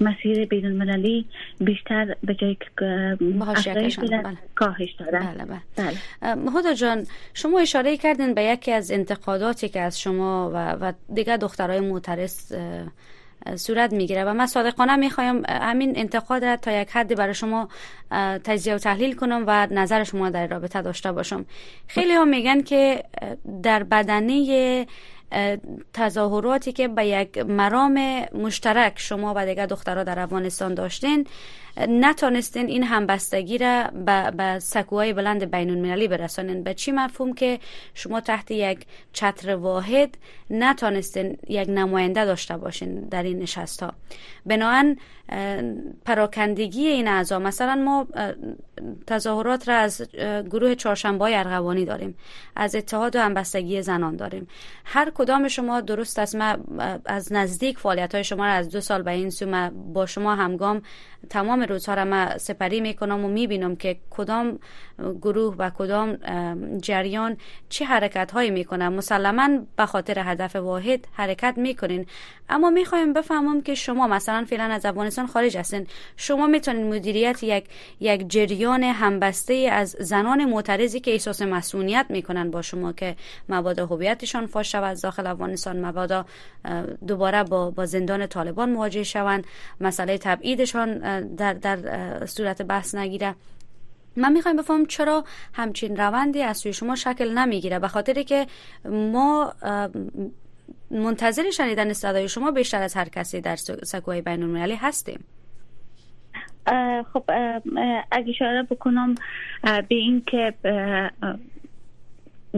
مسیر 0.00 0.44
بین 0.44 0.66
المللی 0.66 1.26
بیشتر 1.60 2.16
به 2.24 2.34
جای 2.34 2.56
بله. 2.76 4.36
کاهش 4.54 4.92
دارن 4.98 5.34
بله 5.34 5.44
بله. 5.44 5.94
بله. 6.62 6.74
جان 6.74 7.06
شما 7.34 7.60
اشاره 7.60 7.96
کردین 7.96 8.34
به 8.34 8.42
یکی 8.42 8.72
از 8.72 8.90
انتقاداتی 8.90 9.68
که 9.68 9.80
از 9.80 10.00
شما 10.00 10.50
و, 10.54 10.72
و 10.72 10.92
دیگر 11.14 11.36
دخترای 11.36 11.80
معترض 11.80 12.52
صورت 13.56 13.92
می‌گیره 13.92 14.24
و 14.24 14.34
من 14.34 14.46
صادقانه 14.46 14.96
می‌خوایم 14.96 15.42
همین 15.48 15.98
انتقاد 15.98 16.44
را 16.44 16.56
تا 16.56 16.80
یک 16.80 16.88
حدی 16.90 17.14
برای 17.14 17.34
شما 17.34 17.68
تجزیه 18.44 18.74
و 18.74 18.78
تحلیل 18.78 19.14
کنم 19.14 19.44
و 19.46 19.66
نظر 19.70 20.04
شما 20.04 20.30
در 20.30 20.46
رابطه 20.46 20.82
داشته 20.82 21.12
باشم. 21.12 21.46
خیلی 21.86 22.14
ها 22.14 22.24
میگن 22.24 22.60
که 22.60 23.04
در 23.62 23.82
بدنه 23.82 24.86
تظاهراتی 25.92 26.72
که 26.72 26.88
به 26.88 27.06
یک 27.06 27.38
مرام 27.38 28.24
مشترک 28.34 28.92
شما 28.96 29.32
و 29.36 29.46
دیگر 29.46 29.66
دخترها 29.66 30.04
در 30.04 30.18
افغانستان 30.18 30.74
داشتین 30.74 31.26
نتانستین 31.76 32.66
این 32.66 32.82
همبستگی 32.82 33.58
را 33.58 33.84
به 34.36 34.58
سکوهای 34.58 35.12
بلند 35.12 35.50
بین 35.50 35.70
المللی 35.70 36.08
برسانین. 36.08 36.62
به 36.62 36.74
چی 36.74 36.92
مفهوم 36.92 37.32
که 37.32 37.58
شما 37.94 38.20
تحت 38.20 38.50
یک 38.50 38.86
چتر 39.12 39.56
واحد 39.56 40.18
نتانستین 40.50 41.38
یک 41.48 41.68
نماینده 41.68 42.24
داشته 42.24 42.56
باشین 42.56 43.00
در 43.00 43.22
این 43.22 43.38
نشست 43.38 43.82
ها 43.82 43.92
بناهن 44.46 44.96
پراکندگی 46.04 46.86
این 46.86 47.08
اعضا 47.08 47.38
مثلا 47.38 47.74
ما 47.74 48.06
تظاهرات 49.06 49.68
را 49.68 49.74
از 49.74 50.02
گروه 50.50 50.74
چهارشنبه 50.74 51.38
ارغوانی 51.38 51.84
داریم 51.84 52.16
از 52.56 52.74
اتحاد 52.74 53.16
و 53.16 53.20
همبستگی 53.20 53.82
زنان 53.82 54.16
داریم. 54.16 54.48
هر 54.84 55.10
کدام 55.18 55.48
شما 55.48 55.80
درست 55.80 56.18
است؟ 56.18 56.36
ما 56.36 56.56
از 57.04 57.32
نزدیک 57.32 57.78
فعالیت 57.78 58.14
های 58.14 58.24
شما 58.24 58.44
را 58.46 58.52
از 58.52 58.68
دو 58.68 58.80
سال 58.80 59.02
به 59.02 59.10
این 59.10 59.30
سو 59.30 59.70
با 59.70 60.06
شما 60.06 60.34
همگام 60.34 60.82
تمام 61.30 61.62
روزها 61.62 61.94
را 61.94 62.04
من 62.04 62.38
سپری 62.38 62.80
می‌کنم 62.80 63.24
و 63.24 63.28
می‌بینم 63.28 63.76
که 63.76 63.96
کدام 64.10 64.58
گروه 64.98 65.54
و 65.58 65.70
کدام 65.70 66.16
جریان 66.78 67.36
چه 67.68 67.84
حرکت 67.84 68.30
هایی 68.30 68.50
می‌کنن؟ 68.50 68.88
مسلما 68.88 69.48
به 69.76 69.86
خاطر 69.86 70.18
هدف 70.18 70.56
واحد 70.56 71.06
حرکت 71.12 71.54
می‌کنین. 71.56 72.06
اما 72.48 72.70
می‌خوایم 72.70 73.12
بفهمم 73.12 73.62
که 73.62 73.74
شما 73.74 74.06
مثلا 74.06 74.44
فعلا 74.44 74.64
از 74.64 74.86
افغانستان 74.86 75.26
خارج 75.26 75.56
هستین. 75.56 75.86
شما 76.16 76.46
می‌تونین 76.46 76.94
مدیریت 76.94 77.42
یک 77.42 77.64
یک 78.00 78.28
جریان 78.28 78.82
همبسته 78.82 79.54
از 79.54 79.96
زنان 80.00 80.44
معترضی 80.44 81.00
که 81.00 81.10
احساس 81.10 81.42
مسئولیت 81.42 82.06
می‌کنن 82.08 82.50
با 82.50 82.62
شما 82.62 82.92
که 82.92 83.16
مبادا 83.48 83.86
هویتشان 83.86 84.46
فاش 84.46 84.72
شود 84.72 85.02
داخل 85.02 85.26
افغانستان 85.26 85.86
مبادا 85.86 86.26
دوباره 87.06 87.44
با 87.44 87.70
با 87.70 87.86
زندان 87.86 88.26
طالبان 88.26 88.70
مواجه 88.70 89.02
شوند. 89.02 89.44
مسئله 89.80 90.18
تبعیدشان 90.18 91.20
در 91.20 91.52
در 91.52 92.26
صورت 92.26 92.62
بحث 92.62 92.94
نگیره. 92.94 93.34
من 94.16 94.32
می‌خوایم 94.32 94.56
بفهم 94.56 94.86
چرا 94.86 95.24
همچین 95.52 95.96
روندی 95.96 96.42
از 96.42 96.56
سوی 96.56 96.72
شما 96.72 96.96
شکل 96.96 97.38
نمی‌گیره 97.38 97.78
به 97.78 97.88
خاطر 97.88 98.22
که 98.22 98.46
ما 98.84 99.52
منتظر 100.90 101.50
شنیدن 101.50 101.92
صدای 101.92 102.28
شما 102.28 102.50
بیشتر 102.50 102.82
از 102.82 102.94
هر 102.94 103.08
کسی 103.08 103.40
در 103.40 103.56
سکوهای 103.56 104.20
بین 104.20 104.42
المللی 104.42 104.74
هستیم 104.74 105.24
خب 107.12 107.24
اگه 108.10 108.30
اشاره 108.30 108.62
بکنم 108.62 109.14
به 109.62 109.94
این 109.94 110.22
که 110.26 110.54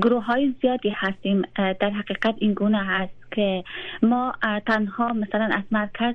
گروه 0.01 0.25
های 0.25 0.55
زیادی 0.63 0.91
هستیم 0.97 1.43
در 1.57 1.91
حقیقت 1.91 2.35
این 2.39 2.55
گونه 2.55 2.85
هست 2.85 3.19
که 3.31 3.65
ما 4.03 4.33
تنها 4.67 5.13
مثلا 5.13 5.45
از 5.45 5.63
مرکز 5.71 6.15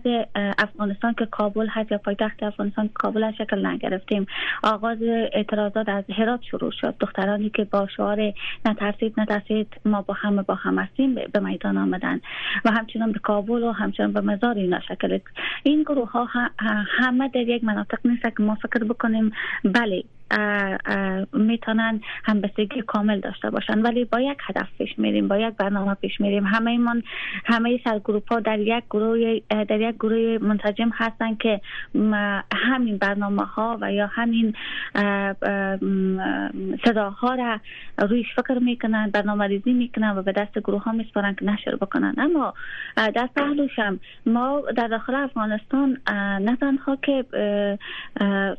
افغانستان 0.57 1.13
که 1.13 1.25
کابل 1.25 1.67
هست 1.69 1.91
یا 1.91 1.97
پایتخت 1.97 2.43
افغانستان 2.43 2.87
که 2.87 2.93
کابل 2.93 3.23
هست 3.23 3.37
شکل 3.37 3.65
نگرفتیم. 3.65 4.25
آغاز 4.63 4.97
اعتراضات 5.33 5.89
از 5.89 6.03
هرات 6.17 6.41
شروع 6.51 6.71
شد. 6.71 6.95
دخترانی 6.99 7.49
که 7.49 7.63
با 7.63 7.87
شعار 7.87 8.33
نترسید 8.65 9.19
نترسید 9.19 9.67
ما 9.85 10.01
با 10.01 10.13
همه 10.13 10.41
با 10.41 10.55
هم 10.55 10.79
هستیم 10.79 11.15
به 11.15 11.39
میدان 11.39 11.77
آمدن. 11.77 12.19
و 12.65 12.71
همچنان 12.71 13.11
به 13.11 13.19
کابل 13.19 13.63
و 13.63 13.71
همچنان 13.71 14.13
به 14.13 14.21
مزار 14.21 14.55
اینا 14.55 14.79
شکل 14.79 15.19
این 15.63 15.83
گروه 15.83 16.11
ها 16.11 16.27
همه 16.97 17.29
در 17.29 17.41
یک 17.41 17.63
مناطق 17.63 17.99
نیست 18.05 18.23
که 18.37 18.43
ما 18.43 18.55
فکر 18.55 18.83
بکنیم 18.83 19.31
بله 19.63 20.03
می‌تونن 21.33 22.01
همبستگی 22.23 22.81
کامل 22.81 23.19
داشته 23.19 23.49
باشن. 23.49 23.81
ولی 23.81 24.05
با 24.05 24.19
یک 24.19 24.37
هدف 24.47 24.67
پیش 24.77 24.99
میریم 24.99 25.27
با 25.27 25.37
یک 25.37 25.53
برنامه 25.53 25.93
پیش 25.93 26.21
میریم. 26.21 26.45
همه 26.45 26.77
من 26.77 27.03
همه 27.45 27.79
سرگروپ 27.83 28.33
ها 28.33 28.39
در 28.39 28.59
یک 28.59 28.83
گروه 28.89 29.39
در 29.49 29.81
یک 29.81 29.95
گروه 29.95 30.37
منتجم 30.41 30.89
هستن 30.93 31.35
که 31.35 31.61
همین 32.53 32.97
برنامه 32.97 33.43
ها 33.43 33.77
و 33.81 33.93
یا 33.93 34.07
همین 34.07 34.53
صداها 36.85 37.35
را 37.35 37.59
رویش 37.97 38.27
فکر 38.35 38.59
می‌کنن 38.59 39.09
برنامه 39.09 39.47
ریزی 39.47 39.73
می‌کنن 39.73 40.17
و 40.17 40.21
به 40.21 40.31
دست 40.31 40.59
گروه 40.59 40.83
ها 40.83 40.91
میسپارن 40.91 41.35
که 41.35 41.45
نشر 41.45 41.75
بکنن. 41.75 42.13
اما 42.17 42.53
در 42.95 43.29
پهلوشم 43.35 43.99
ما 44.25 44.63
در 44.75 44.87
داخل 44.87 45.15
افغانستان 45.15 45.97
نه 46.41 46.55
تنها 46.55 46.95
که 46.95 47.25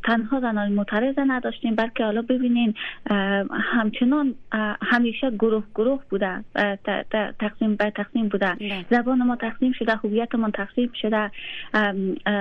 تنها 0.04 0.40
زنان 0.40 0.72
معترض 0.72 1.14
نداشتیم 1.18 1.63
بلکه 1.72 2.04
حالا 2.04 2.22
ببینین 2.22 2.74
همچنان 3.50 4.34
همیشه 4.82 5.30
گروه 5.30 5.64
گروه 5.74 6.00
بوده 6.10 6.44
تقسیم 7.40 7.76
به 7.76 7.90
تقسیم 7.90 8.28
بوده. 8.28 8.54
بله. 8.54 8.84
زبان 8.90 9.22
ما 9.22 9.36
تقسیم 9.36 9.72
شده 9.72 9.94
هویت 9.94 10.34
ما 10.34 10.50
تقسیم 10.50 10.90
شده 11.02 11.30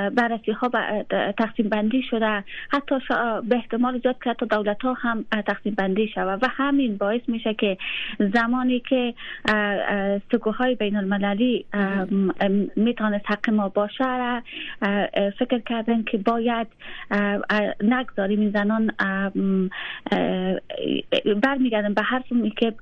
بررسی 0.09 0.51
ها 0.51 0.69
تقسیم 1.37 1.69
بندی 1.69 2.03
شده. 2.09 2.43
حتی 2.69 2.95
به 3.49 3.55
احتمال 3.55 3.99
زیاد 3.99 4.23
که 4.23 4.29
حتی 4.29 4.45
دولت 4.45 4.81
ها 4.81 4.93
هم 4.93 5.25
تقسیم 5.47 5.73
بندی 5.73 6.07
شده 6.07 6.23
و 6.23 6.47
همین 6.51 6.97
باعث 6.97 7.21
میشه 7.27 7.53
که 7.53 7.77
زمانی 8.19 8.79
که 8.79 9.13
سکوهای 10.31 10.75
بین 10.75 10.95
المللی 10.95 11.65
می‌تونست 12.75 13.25
حق 13.27 13.49
ما 13.49 13.69
باشه 13.69 14.43
فکر 15.39 15.59
کردن 15.59 16.03
که 16.03 16.17
باید 16.17 16.67
نگذاریم 17.81 18.39
این 18.39 18.51
زنان 18.51 18.91
برمیگردن 21.41 21.93
به 21.93 22.01
حرفی 22.01 22.53
که 22.57 22.73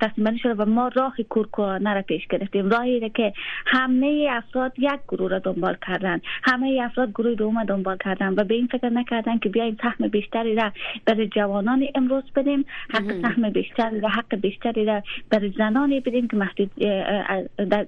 تقسیم 0.00 0.24
بندی 0.24 0.38
شده 0.38 0.54
و 0.54 0.64
ما 0.64 0.88
راه 0.88 1.16
کورکورانه 1.28 1.94
را 1.94 2.02
پیش 2.02 2.26
گرفتیم. 2.26 2.68
راهی 2.68 3.10
که 3.10 3.32
همه 3.66 4.28
افراد 4.30 4.72
یک 4.78 5.00
گروه 5.08 5.30
را 5.30 5.38
دنبال 5.38 5.76
کردن. 5.86 6.20
همه 6.42 6.80
افراد 6.82 7.10
گروه 7.10 7.34
دوم 7.34 7.64
دنبال 7.64 7.96
کردن 8.04 8.34
و 8.36 8.44
به 8.44 8.54
این 8.54 8.66
فکر 8.66 8.88
نکردن 8.88 9.38
که 9.38 9.48
بیایم 9.48 9.76
سهم 9.82 10.08
بیشتری 10.08 10.54
را 10.54 10.72
برای 11.06 11.26
جوانان 11.26 11.86
امروز 11.94 12.24
بدیم. 12.36 12.64
حق 12.90 13.22
سهم 13.22 13.50
بیشتری 13.50 14.00
را 14.00 14.08
حق 14.08 14.34
بیشتری 14.34 14.84
را 14.84 15.02
برای 15.30 15.52
زنانی 15.58 16.00
بدیم 16.00 16.28
که 16.28 16.36
محدود 16.36 16.70
در, 17.56 17.86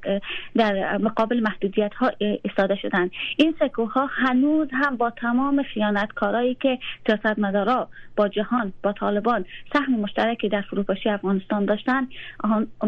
در 0.57 0.99
مقابل 0.99 1.41
محدودیت 1.41 1.95
ها 1.95 2.11
استاده 2.45 2.77
شدن. 2.77 3.11
این 3.37 3.55
سکوها 3.59 4.07
هنوز 4.07 4.69
هم 4.73 4.97
با 4.97 5.11
تمام 5.11 5.63
خیانتکارایی 5.63 6.55
که 6.55 6.79
سیاستمدارا 7.17 7.89
با 8.17 8.29
جهان 8.29 8.73
با 8.83 8.93
طالبان 8.93 9.45
سهم 9.73 10.01
مشترکی 10.01 10.49
در 10.49 10.61
فروپاشی 10.61 11.09
افغانستان 11.09 11.65
داشتن. 11.65 12.09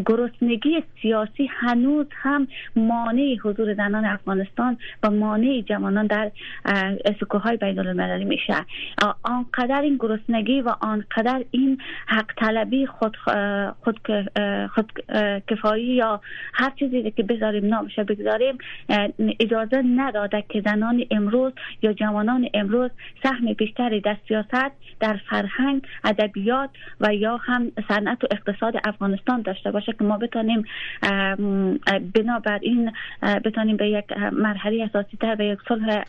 گرسنگی 0.07 0.83
سیاسی 1.03 1.51
هنوز 1.61 2.07
هم 2.13 2.49
مانع 2.77 3.37
حضور 3.45 3.75
زنان 3.75 4.05
افغانستان 4.05 4.79
و 5.03 5.11
مانع 5.11 5.61
جوانان 5.61 6.07
در 6.07 6.31
سکوهای 7.21 7.57
بین 7.57 7.79
المللی 7.79 8.25
میشه. 8.25 8.55
آنقدر 9.23 9.81
این 9.81 9.97
گرسنگی 9.97 10.61
و 10.61 10.69
آنقدر 10.81 11.45
این 11.51 11.79
حق 12.07 12.35
طلبی 12.37 12.87
خود, 12.87 13.17
خود, 13.81 14.01
خود 14.75 14.93
کفایی 15.49 15.85
یا 15.85 16.21
هر 16.53 16.73
چیزی 16.79 17.11
که 17.11 17.23
بذاریم 17.23 17.67
نامشه 17.67 18.05
بگذاریم 18.05 18.59
اجازه 19.41 19.83
نداده 19.97 20.45
که 20.49 20.63
زنان 20.65 21.05
امروز 21.11 21.53
یا 21.83 21.93
جوانان 21.93 22.49
امروز 22.55 22.91
سهم 23.23 23.53
بیشتری 23.53 24.01
در 24.01 24.17
سیاست 24.29 24.73
در 25.01 25.21
فرهنگ 25.31 25.83
ادبیات 26.05 26.71
و 27.01 27.15
یا 27.15 27.37
هم 27.37 27.73
صنعت 27.89 28.25
و 28.25 28.27
اقتصاد 28.31 28.75
افغانستان 28.85 29.43
داشته 29.43 29.71
باشه 29.71 29.93
که 29.93 30.05
ما 30.05 30.19
بتانیم 30.19 30.65
بنابر 32.15 32.59
این 32.63 32.93
بتانیم 33.23 33.77
به 33.77 33.89
یک 33.89 34.05
مرحله 34.33 34.85
اساسی 34.85 35.17
تر 35.17 35.35
به 35.35 35.45
یک 35.45 35.59
صلح 35.69 36.05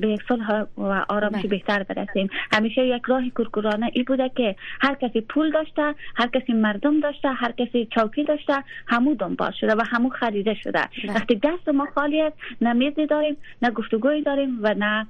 به 0.00 0.08
یک 0.08 0.20
صلح 0.28 0.64
و 0.78 1.04
آرامش 1.08 1.34
بله. 1.34 1.48
بهتر 1.48 1.82
برسیم 1.82 2.30
همیشه 2.52 2.86
یک 2.86 3.02
راه 3.06 3.28
کورکورانه 3.28 3.90
ای 3.92 4.02
بوده 4.02 4.30
که 4.36 4.56
هر 4.80 4.94
کسی 4.94 5.20
پول 5.20 5.52
داشته 5.52 5.94
هر 6.16 6.26
کسی 6.26 6.52
مردم 6.52 7.00
داشته 7.00 7.28
هر 7.28 7.52
کسی 7.52 7.88
چوکی 7.90 8.24
داشته 8.24 8.54
همو 8.86 9.14
دنبال 9.14 9.50
شده 9.60 9.74
و 9.74 9.82
همو 9.86 10.08
خریده 10.08 10.54
شده 10.54 10.72
بله. 10.72 11.14
وقتی 11.14 11.34
دست 11.34 11.68
ما 11.68 11.88
خالی 11.94 12.22
است 12.22 12.36
نه 12.60 12.72
میزی 12.72 13.06
داریم 13.06 13.36
نه 13.62 13.70
گفتگوی 13.70 14.22
داریم 14.22 14.58
و 14.62 14.74
نه 14.74 15.06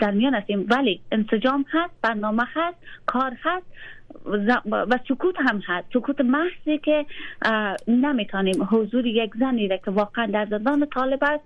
در 0.00 0.10
میان 0.10 0.31
هستیم 0.34 0.66
ولی 0.70 1.00
انسجام 1.12 1.64
هست 1.72 1.94
برنامه 2.02 2.44
هست 2.54 2.76
کار 3.06 3.36
هست. 3.42 3.66
و 4.72 4.98
سکوت 5.08 5.34
هم 5.38 5.62
هست. 5.66 5.86
سکوت 5.94 6.20
محضی 6.20 6.78
که 6.78 7.06
نمی‌تونیم 7.88 8.68
حضور 8.70 9.06
یک 9.06 9.30
زنی 9.40 9.68
را 9.68 9.76
که 9.76 9.90
واقعا 9.90 10.26
در 10.26 10.46
زندان 10.50 10.86
طالب 10.86 11.20
است 11.22 11.44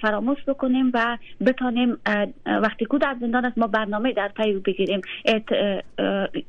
فراموش 0.00 0.38
بکنیم 0.46 0.90
و 0.94 1.18
بتانیم 1.46 1.98
وقتی 2.46 2.86
که 2.90 2.98
در 2.98 3.16
زندان 3.20 3.44
است 3.44 3.58
ما 3.58 3.66
برنامه 3.66 4.12
در 4.12 4.28
پی 4.28 4.52
بگیریم. 4.52 5.00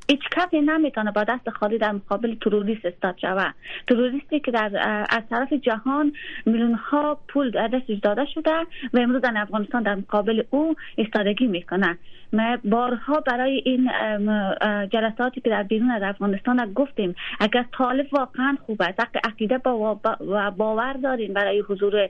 هیچ 0.10 0.22
کسی 0.32 0.62
نمی‌تونه 0.62 1.12
با 1.12 1.24
دست 1.24 1.50
خالی 1.50 1.78
در 1.78 1.92
مقابل 1.92 2.36
تروریست 2.36 2.86
استاد 2.86 3.18
شود. 3.18 3.56
تروریستی 3.88 4.40
که 4.40 4.52
در 4.52 5.06
از 5.10 5.24
طرف 5.30 5.54
جهان 5.54 6.14
میلیون 6.46 6.74
ها 6.74 7.20
پول 7.28 7.52
دستش 7.52 7.98
داده 8.04 8.26
شده 8.26 8.60
و 8.94 9.00
امروز 9.00 9.22
در 9.22 9.34
افغانستان 9.36 9.84
در 9.84 9.96
مقابل 9.96 10.44
او 10.50 10.76
استادگی 10.98 11.48
می‌کنه. 11.48 11.98
ما 12.34 12.58
بارها 12.64 13.20
برای 13.20 13.62
این 13.66 13.92
جلساتی 14.88 15.42
که 15.42 15.50
در 15.50 15.64
بیرون 15.64 15.92
از 15.92 16.02
افغانستان 16.04 16.74
گفتیم 16.74 17.16
اگر 17.40 17.66
طالب 17.78 18.14
واقعا 18.14 18.58
خوب 18.66 18.82
است 18.82 19.18
عقیده 19.24 19.58
و 19.58 19.96
باور 20.52 20.94
داریم 20.94 21.34
برای 21.34 21.60
حضور 21.60 22.10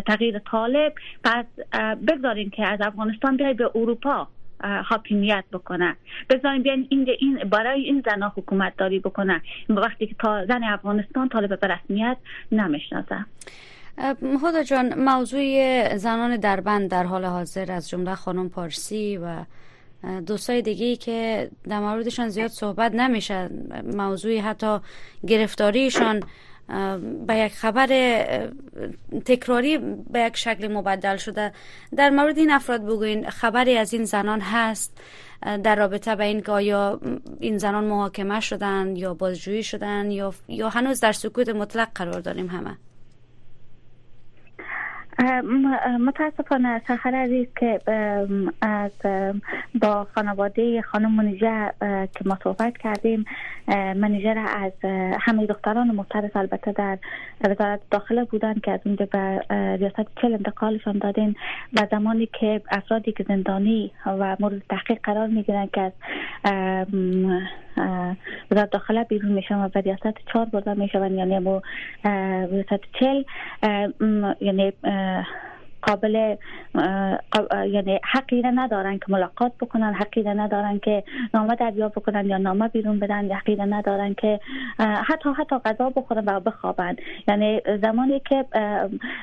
تغییر 0.00 0.38
طالب 0.38 0.92
پس 1.24 1.44
بگذاریم 2.08 2.50
که 2.50 2.66
از 2.66 2.80
افغانستان 2.80 3.36
بیای 3.36 3.54
به 3.54 3.70
اروپا 3.74 4.28
حاکمیت 4.84 5.44
بکنه. 5.52 5.96
بذاریم 6.30 6.62
بیان 6.62 6.86
این, 6.88 7.08
این 7.18 7.38
برای 7.38 7.82
این 7.82 8.02
زنا 8.06 8.32
حکومت 8.36 8.76
داری 8.76 8.98
بکنه. 8.98 9.42
وقتی 9.68 10.06
که 10.06 10.14
تا 10.18 10.46
زن 10.46 10.64
افغانستان 10.64 11.28
طالب 11.28 11.60
به 11.60 11.66
رسمیت 11.66 12.16
نمی‌شناسه. 12.52 13.24
خدا 14.42 14.62
جان 14.62 14.98
موضوع 14.98 15.96
زنان 15.96 16.36
دربند 16.36 16.90
در 16.90 17.04
حال 17.04 17.24
حاضر 17.24 17.72
از 17.72 17.88
جمله 17.88 18.14
خانم 18.14 18.48
پارسی 18.48 19.16
و 19.16 19.44
دوستای 20.20 20.62
دیگه 20.62 20.96
که 20.96 21.50
در 21.68 21.80
موردشان 21.80 22.28
زیاد 22.28 22.50
صحبت 22.50 22.94
نمیشه 22.94 23.50
موضوع 23.92 24.38
حتی 24.38 24.78
گرفتاریشان 25.26 26.22
به 27.26 27.36
یک 27.36 27.52
خبر 27.52 27.86
تکراری 29.24 29.78
به 30.10 30.20
یک 30.20 30.36
شکل 30.36 30.72
مبدل 30.72 31.16
شده. 31.16 31.52
در 31.96 32.10
مورد 32.10 32.38
این 32.38 32.50
افراد 32.50 32.84
بگوین 32.84 33.30
خبری 33.30 33.76
از 33.76 33.92
این 33.94 34.04
زنان 34.04 34.40
هست 34.40 34.98
در 35.62 35.76
رابطه 35.76 36.16
به 36.16 36.24
این 36.24 36.40
که 36.40 36.52
آیا 36.52 37.00
این 37.40 37.58
زنان 37.58 37.84
محاکمه 37.84 38.40
شدن 38.40 38.96
یا 38.96 39.14
بازجویی 39.14 39.62
شدن 39.62 40.10
یا 40.10 40.34
یا 40.48 40.68
هنوز 40.68 41.00
در 41.00 41.12
سکوت 41.12 41.48
مطلق 41.48 41.88
قرار 41.94 42.20
داریم 42.20 42.46
همه؟ 42.46 42.76
متاسفانه 46.00 46.82
سخر 46.88 47.14
عزیز 47.14 47.46
که 47.60 47.80
از 48.60 48.90
با 49.82 50.06
خانواده 50.14 50.82
خانم 50.82 51.12
منیجه 51.12 51.72
که 51.80 52.24
ما 52.24 52.38
صحبت 52.44 52.78
کردیم 52.78 53.24
منیجر 53.96 54.38
از 54.38 54.72
همه 55.20 55.46
دختران 55.46 55.90
محترس 55.90 56.36
البته 56.36 56.72
در 56.72 56.98
وزارت 57.44 57.80
داخله 57.90 58.24
بودن 58.24 58.54
که 58.54 58.72
از 58.72 58.80
اونجا 58.84 59.06
به 59.06 59.42
ریاست 59.80 60.08
چل 60.22 60.32
انتقالشان 60.32 60.98
دادین. 60.98 61.36
و 61.72 61.86
زمانی 61.90 62.28
که 62.40 62.60
افرادی 62.70 63.12
که 63.12 63.24
زندانی 63.28 63.92
و 64.06 64.36
مورد 64.40 64.62
تحقیق 64.70 64.98
قرار 65.02 65.26
می‌گیرن 65.26 65.68
که 65.72 65.80
از 65.80 65.92
وزارت 68.50 68.70
داخله 68.70 69.04
بیرون 69.04 69.32
میشن 69.32 69.54
و 69.54 69.68
به 69.68 69.80
ریاست 69.80 70.14
چهار 70.32 70.46
برده 70.46 70.74
میشون 70.74 71.18
یعنی 71.18 71.60
ریاست 72.50 72.80
چل 73.00 73.22
یعنی 74.40 74.72
uh, 75.06 75.24
قابل 75.82 76.36
یعنی 77.70 78.00
حقی 78.04 78.42
ندارن 78.42 78.98
که 78.98 79.04
ملاقات 79.08 79.52
بکنن 79.60 79.94
حقی 79.94 80.22
ندارن 80.22 80.78
که 80.78 81.04
نامه 81.34 81.54
دریافت 81.54 81.94
بکنن 81.94 82.26
یا 82.26 82.38
نامه 82.38 82.68
بیرون 82.68 82.98
بدن 82.98 83.32
حقی 83.32 83.56
ندارن 83.56 84.14
که 84.14 84.40
حتی 84.78 85.28
حتی 85.38 85.58
غذا 85.58 85.90
بخورن 85.90 86.24
و 86.26 86.40
بخوابن. 86.40 86.96
یعنی 87.28 87.60
زمانی 87.82 88.20
که 88.20 88.44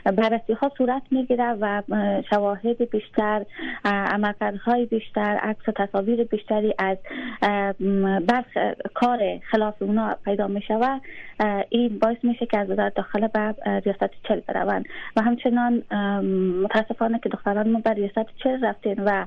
بررسی 0.05 0.53
ها 0.53 0.71
صورت 0.77 1.01
می‌گیره 1.11 1.53
و 1.61 1.81
شواهد 2.29 2.89
بیشتر 2.89 3.45
عملکردهای 3.85 4.85
بیشتر 4.85 5.39
عکس 5.41 5.69
و 5.69 5.71
تصاویر 5.71 6.23
بیشتری 6.23 6.73
از 6.77 6.97
برخ 8.27 8.45
کار 8.93 9.19
خلاف 9.51 9.81
اونا 9.81 10.15
پیدا 10.25 10.47
می 10.47 10.61
شود 10.61 11.01
این 11.69 11.99
باعث 11.99 12.17
میشه 12.23 12.45
که 12.45 12.57
از 12.57 12.69
وزارت 12.69 12.93
داخله 12.93 13.27
به 13.27 13.55
ریاست 13.85 14.09
چل 14.27 14.39
بروند. 14.47 14.85
و 15.15 15.21
همچنان 15.21 15.83
متاسفانه 16.43 17.19
که 17.19 17.29
دختران 17.29 17.69
ما 17.69 17.79
به 17.79 17.93
ریاست 17.93 18.25
چل 18.43 18.65
رفتین 18.65 19.03
و 19.05 19.25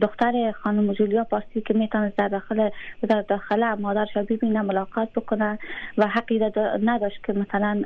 دختر 0.00 0.52
خانم 0.52 0.92
جولیا 0.92 1.24
پارسی 1.24 1.60
که 1.60 1.74
می‌تونه 1.74 2.12
در 2.16 2.28
داخل 2.28 2.70
وزارت 3.02 3.26
داخله 3.26 3.74
مادرش 3.74 4.16
ببینه 4.16 4.62
ملاقات 4.62 5.08
بکنه 5.12 5.58
و 5.98 6.06
حقی 6.06 6.40
نداشت 6.82 7.24
که 7.24 7.32
مثلا 7.32 7.82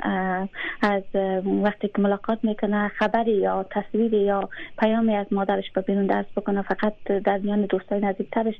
از 0.83 1.03
وقتی 1.63 1.89
که 1.89 2.03
ملاقات 2.03 2.39
می‌کنه 2.43 2.89
خبری 2.89 3.33
یا 3.33 3.67
تصویری 3.71 4.21
یا 4.21 4.49
پیامی 4.79 5.17
از 5.17 5.27
مادرش 5.31 5.71
به 5.71 5.81
بیرون 5.81 6.07
درس 6.07 6.27
بکنه 6.37 6.63
فقط 6.63 6.95
در 7.25 7.39
میان 7.39 7.63
دوستای 7.63 8.01
نزدیکترش 8.01 8.55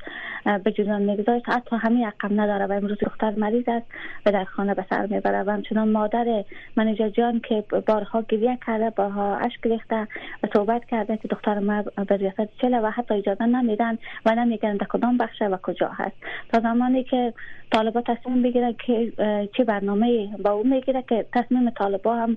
به 0.65 0.73
جزان 0.73 1.03
می‌گذاره 1.03 1.43
حتی 1.47 1.77
همین 1.77 2.07
رقم 2.07 2.41
نداره 2.41 2.67
و 2.67 2.73
امروز 2.73 2.99
دختر 3.01 3.31
مریض 3.31 3.65
است 3.69 3.87
و 4.27 4.33
در 4.33 4.45
خانه 4.45 4.75
به 4.75 4.85
سر 4.91 5.07
می‌بره. 5.07 5.43
و 5.43 5.51
همچنان 5.51 5.89
مادر 5.89 6.45
منیجا 6.77 7.09
جان 7.09 7.41
که 7.41 7.65
بارها 7.87 8.23
گریه 8.29 8.59
کرده 8.67 8.91
بارها 8.91 9.37
اشک 9.53 9.67
ریخته 9.67 10.09
و 10.43 10.47
صحبت 10.55 10.85
کرده 10.85 11.17
که 11.17 11.29
دختر 11.29 11.59
ما 11.59 11.83
به 11.83 12.17
ریاست 12.17 12.59
چله 12.63 12.81
و 12.81 12.91
حتی 12.91 13.15
اجازه 13.15 13.47
نمیدن 13.47 13.99
و 14.27 14.35
نمیگن 14.35 14.77
در 14.77 14.87
کدام 14.87 15.19
بخشه 15.19 15.47
و 15.49 15.57
کجا 15.63 15.89
هست. 15.89 16.17
تا 16.53 16.61
زمانی 16.61 17.05
که 17.05 17.33
طالبا 17.73 18.01
تصمیم 18.01 18.43
بگیره 18.43 18.75
که 18.87 19.13
چه 19.57 19.65
برنامه 19.65 20.37
با 20.45 20.51
اون 20.51 20.69
می‌گیره 20.69 21.05
که 21.09 21.27
تصمیم 21.33 21.71
طالبا 21.71 22.17
هم 22.17 22.37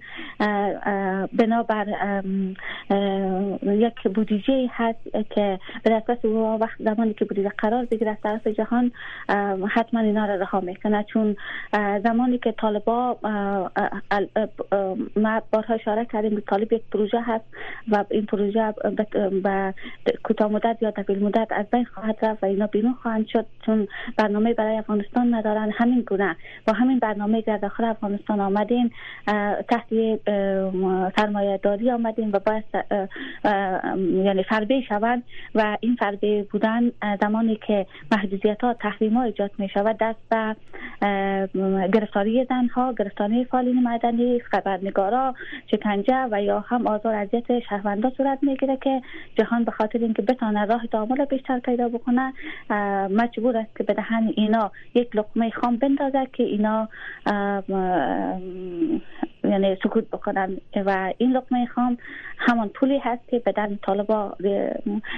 بنابر 1.33 1.87
یک 3.63 4.07
بودجه 4.15 4.69
هست 4.71 4.99
که 5.29 5.59
به 5.83 5.89
دسترس 5.89 6.25
او 6.25 6.59
وقت 6.61 6.83
زمانی 6.83 7.13
که 7.13 7.25
بودجه 7.25 7.51
قرار 7.57 7.85
بگیره 7.85 8.11
از 8.11 8.17
طرف 8.23 8.47
جهان 8.47 8.91
حتما 9.69 9.99
اینا 9.99 10.25
را 10.25 10.35
رها 10.35 10.59
می‌کنه. 10.59 11.03
چون 11.03 11.35
زمانی 12.03 12.37
که 12.37 12.51
طالبا 12.51 13.17
ما 15.15 15.41
بارها 15.51 15.73
اشاره 15.73 16.05
کردیم 16.05 16.35
که 16.35 16.41
طالب 16.41 16.73
یک 16.73 16.83
پروژه 17.05 17.21
هست 17.25 17.45
و 17.91 18.05
این 18.09 18.25
پروژه 18.25 18.73
به 19.43 19.73
کوتاه 20.23 20.51
مدت 20.51 20.77
یا 20.81 20.91
طویل 20.91 21.23
مدت 21.23 21.47
از 21.51 21.65
بین 21.71 21.85
خواهد 21.85 22.17
رفت 22.21 22.43
و 22.43 22.45
اینا 22.45 22.67
بیرون 22.67 22.93
خواهند 22.93 23.27
شد 23.27 23.45
چون 23.65 23.87
برنامه 24.17 24.53
برای 24.53 24.77
افغانستان 24.77 25.33
ندارن. 25.33 25.71
همین 25.71 26.01
گونه 26.01 26.35
با 26.67 26.73
همین 26.73 26.99
برنامه 26.99 27.41
در 27.41 27.57
داخل 27.57 27.83
افغانستان 27.83 28.39
آمدین 28.39 28.91
تحت 29.69 29.87
سرمایه 31.17 31.59
داری 31.63 31.91
آمدین 31.91 32.31
و 32.33 32.39
باید 32.39 32.63
یعنی 34.25 34.43
فربه 34.43 34.81
شوند 34.81 35.23
و 35.55 35.77
این 35.79 35.95
فربه 35.95 36.43
بودن 36.51 36.91
زمانی 37.21 37.59
که 37.67 37.85
محدودیت 38.11 38.63
ها 38.63 38.73
تحریم 38.73 39.13
ها 39.13 39.23
ایجاد 39.23 39.51
می 39.57 39.69
شود 39.69 39.97
دست 39.99 40.19
به 40.29 40.55
گرفتاری 41.93 42.45
زنها 42.49 42.93
گرفتاری 42.93 43.45
فالین 43.45 43.83
مدنی 43.83 44.39
خبرنگارا 44.39 45.35
شکنجه 45.71 46.27
و 46.31 46.41
یا 46.41 46.59
هم 46.59 46.87
آزار 46.95 47.15
اذیت 47.15 47.59
شهروندا 47.59 48.11
صورت 48.17 48.39
می‌گیره 48.41 48.77
که 48.77 49.01
جهان 49.37 49.63
به 49.63 49.71
خاطر 49.71 49.99
اینکه 49.99 50.21
بتانه 50.21 50.65
راه 50.65 50.87
تعامل 50.87 51.25
بیشتر 51.25 51.59
پیدا 51.59 51.89
بکنه 51.89 52.33
مجبور 53.09 53.57
است 53.57 53.75
که 53.77 53.83
به 53.83 53.95
اینا 54.35 54.71
یک 54.93 55.15
لقمه 55.15 55.49
خام 55.49 55.75
بندازه 55.75 56.27
که 56.33 56.43
اینا 56.43 56.89
یعنی 59.43 59.77
سکوت 59.83 60.07
بکنن. 60.07 60.57
و 60.85 61.13
این 61.17 61.31
لقمه 61.31 61.65
خام 61.65 61.97
همان 62.37 62.69
پولی 62.69 62.97
هست 62.97 63.27
که 63.27 63.39
به 63.39 63.53
طالبا 63.83 64.35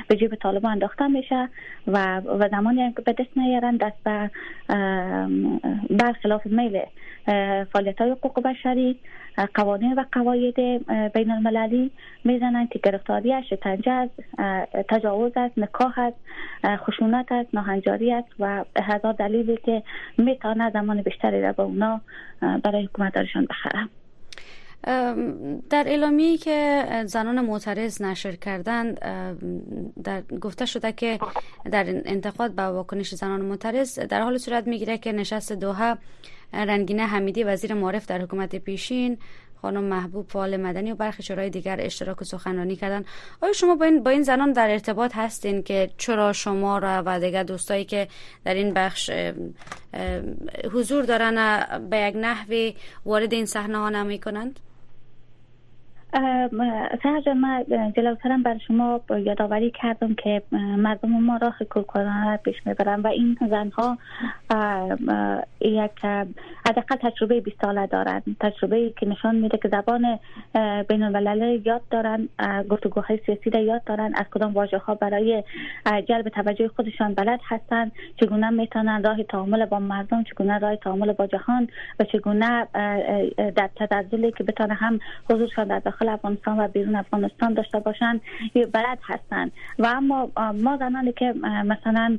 به 0.07 0.15
جیب 0.19 0.35
طالبا 0.35 0.69
انداخته 0.69 1.07
میشه 1.07 1.49
و 1.87 2.19
و 2.19 2.49
زمانی 2.49 2.93
که 2.93 3.01
به 3.01 3.13
دست 3.13 3.37
نیارن 3.37 3.77
دست 3.77 4.03
به 4.03 4.31
برخلاف 5.89 6.45
میل 6.45 6.81
فعالیت 7.71 8.01
های 8.01 8.11
حقوق 8.11 8.41
بشری 8.43 8.99
قوانین 9.45 9.93
و 9.93 10.05
قواعد 10.11 10.55
بین 11.13 11.31
المللی 11.31 11.91
می‌زنن 12.23 12.67
که 12.67 12.79
گرفتاری 12.79 13.33
است 13.33 13.47
شکنجه 13.47 13.91
است 13.91 14.13
تجاوز 14.89 15.31
است 15.35 15.57
نکاح 15.57 15.99
است 15.99 16.17
خشونت 16.77 17.31
است 17.31 17.49
ناهنجاری 17.53 18.13
است 18.13 18.27
و 18.39 18.65
هزار 18.83 19.13
دلیلی 19.13 19.57
که 19.65 19.83
می‌تونه 20.17 20.71
زمان 20.71 21.01
بیشتری 21.01 21.41
را 21.41 21.51
به 21.51 21.63
اونا 21.63 22.01
برای 22.63 22.85
حکومت 22.85 23.13
دارشان 23.13 23.47
در 25.69 25.83
اعلامی 25.87 26.37
که 26.37 26.85
زنان 27.05 27.45
معترض 27.45 28.01
نشر 28.01 28.31
کردند 28.31 28.99
در 30.03 30.21
گفته 30.41 30.65
شده 30.65 30.91
که 30.91 31.19
در 31.71 31.85
انتقاد 32.05 32.51
به 32.51 32.61
واکنش 32.61 33.15
زنان 33.15 33.41
معترض 33.41 33.99
در 33.99 34.21
حال 34.21 34.37
صورت 34.37 34.67
می‌گیره 34.67 34.97
که 34.97 35.11
نشست 35.11 35.53
دوها 35.53 35.97
رنگینه 36.53 37.03
حمیدی 37.03 37.43
وزیر 37.43 37.73
معرف 37.73 38.05
در 38.05 38.21
حکومت 38.21 38.55
پیشین 38.55 39.17
خانم 39.61 39.83
محبوب 39.83 40.27
فعال 40.29 40.57
مدنی 40.57 40.91
و 40.91 40.95
برخی 40.95 41.23
شورای 41.23 41.49
دیگر 41.49 41.77
اشتراک 41.79 42.21
و 42.21 42.25
سخنرانی 42.25 42.75
کردن. 42.75 43.05
آیا 43.41 43.53
شما 43.53 43.75
با 43.75 43.85
این 43.85 44.03
با 44.03 44.11
این 44.11 44.23
زنان 44.23 44.51
در 44.51 44.69
ارتباط 44.71 45.15
هستین 45.15 45.63
که 45.63 45.89
چرا 45.97 46.33
شما 46.33 46.77
را 46.77 47.03
و 47.05 47.19
دیگر 47.19 47.43
دوستایی 47.43 47.85
که 47.85 48.07
در 48.45 48.53
این 48.53 48.73
بخش 48.73 49.11
حضور 50.73 51.03
دارن 51.03 51.59
به 51.89 51.97
یک 51.97 52.15
نحوی 52.15 52.75
وارد 53.05 53.33
این 53.33 53.45
صحنه 53.45 53.77
ها 53.77 53.89
نمی 53.89 54.19
کنند؟ 54.19 54.59
سهر 57.03 57.33
ما 57.33 57.63
جلوترم 57.95 58.43
بر 58.43 58.57
شما 58.57 59.01
یادآوری 59.09 59.71
کردم 59.71 60.13
که 60.13 60.41
مردم 60.77 61.09
ما 61.09 61.37
راه 61.37 61.57
کورکورانه 61.69 62.37
پیش 62.37 62.55
می‌برن 62.65 63.01
و 63.01 63.07
این 63.07 63.37
زنها 63.49 63.97
یک 65.61 66.05
حداقل 66.65 66.95
تجربه 66.95 67.41
20 67.41 67.61
ساله 67.61 67.87
دارن. 67.87 68.21
تجربه 68.39 68.93
که 68.99 69.07
نشان 69.07 69.35
میده 69.35 69.57
که 69.57 69.69
زبان 69.69 70.19
بین 70.89 71.03
الملل 71.03 71.61
یاد 71.65 71.81
دارن 71.91 72.29
گفتگوهای 72.69 73.19
سیاسی 73.25 73.49
را 73.49 73.59
یاد 73.59 73.83
دارن 73.83 74.13
از 74.15 74.25
کدام 74.31 74.53
واژه 74.53 74.77
ها 74.77 74.95
برای 74.95 75.43
جلب 76.09 76.29
توجه 76.29 76.67
خودشان 76.67 77.13
بلد 77.13 77.39
هستن 77.43 77.91
چگونه 78.21 78.49
می‌تونن 78.49 79.03
راه 79.03 79.23
تعامل 79.23 79.65
با 79.65 79.79
مردم 79.79 80.23
چگونه 80.23 80.57
راه 80.59 80.75
تعامل 80.75 81.13
با 81.13 81.27
جهان 81.27 81.67
و 81.99 82.03
چگونه 82.03 82.67
در 83.55 83.69
تدزلی 83.75 84.31
که 84.31 84.43
بتونه 84.43 84.73
هم 84.73 84.99
حضورشان 85.29 85.67
در 85.67 85.79
داخل 85.97 86.09
افغانستان 86.09 86.59
و 86.59 86.67
بیرون 86.67 86.95
افغانستان 86.95 87.53
داشته 87.53 87.79
باشن 87.79 88.21
بلد 88.53 88.99
هستند. 89.03 89.51
و 89.79 89.85
اما 89.85 90.31
ما 90.53 90.77
زنانی 90.77 91.11
که 91.11 91.33
مثلا 91.65 92.17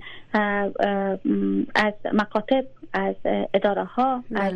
از 1.74 1.94
مکاتب 2.12 2.64
از 2.92 3.14
اداره 3.54 3.84
ها 3.84 4.24
از 4.34 4.54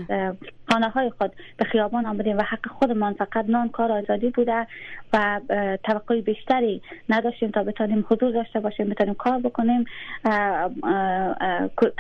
خانه 0.72 0.88
های 0.88 1.10
خود 1.10 1.32
به 1.56 1.64
خیابان 1.64 2.06
آمدیم 2.06 2.38
و 2.38 2.42
حق 2.42 2.68
خودمان 2.68 3.12
فقط 3.12 3.44
نان 3.48 3.68
کار 3.68 3.92
آزادی 3.92 4.30
بوده 4.30 4.66
و 5.12 5.40
توقع 5.84 6.20
بیشتری 6.20 6.82
نداشتیم 7.08 7.50
تا 7.50 7.62
بتانیم 7.62 8.04
حضور 8.10 8.32
داشته 8.32 8.60
باشیم 8.60 8.88
بتانیم 8.88 9.14
کار 9.14 9.38
بکنیم. 9.38 9.84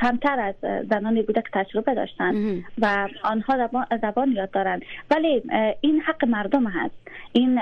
کمتر 0.00 0.40
از 0.40 0.54
زنانی 0.90 1.22
بوده 1.22 1.42
که 1.42 1.48
تجربه 1.52 1.94
داشتن 1.94 2.34
و 2.78 3.08
آنها 3.24 3.68
زبان 4.02 4.32
یاد 4.32 4.50
دارن. 4.50 4.80
ولی 5.10 5.42
این 5.80 6.00
حق 6.00 6.24
مردم 6.24 6.66
هست. 6.66 6.94
این 7.32 7.60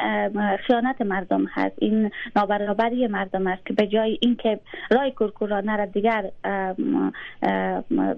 خیانت 0.56 1.02
مردم 1.02 1.46
هست. 1.46 1.76
این 1.78 2.10
نابرابری 2.36 3.06
مردم 3.06 3.46
است 3.46 3.66
که 3.66 3.74
به 3.74 3.86
جای 3.86 4.18
اینکه 4.20 4.60
رای 4.90 5.10
کورکورانه 5.10 5.76
را 5.76 5.84
دیگر 5.84 6.30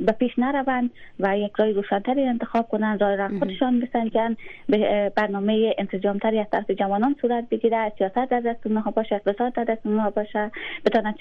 به 0.06 0.12
پیش 0.18 0.38
نروند 0.38 0.90
و 1.20 1.38
یک 1.38 1.52
رای 1.56 1.72
روشنتری 1.72 2.26
انتخاب 2.26 2.68
کنند. 2.68 2.81
رای 2.84 3.16
را 3.16 3.28
خودشان 3.38 3.80
بسنجن 3.80 4.36
به 4.68 5.12
برنامه 5.16 5.74
انسجامتری 5.78 6.38
از 6.38 6.46
طرف 6.52 6.70
جوانان 6.70 7.16
صورت 7.20 7.48
بگیره 7.48 7.92
سیاست 7.98 8.30
در 8.30 8.40
دست 8.40 8.66
اونها 8.66 8.90
باشه 8.90 9.14
اقتصاد 9.14 9.52
در 9.52 9.64
دست 9.64 9.86
اونها 9.86 10.10
باشه. 10.10 10.50
بتونن 10.86 11.14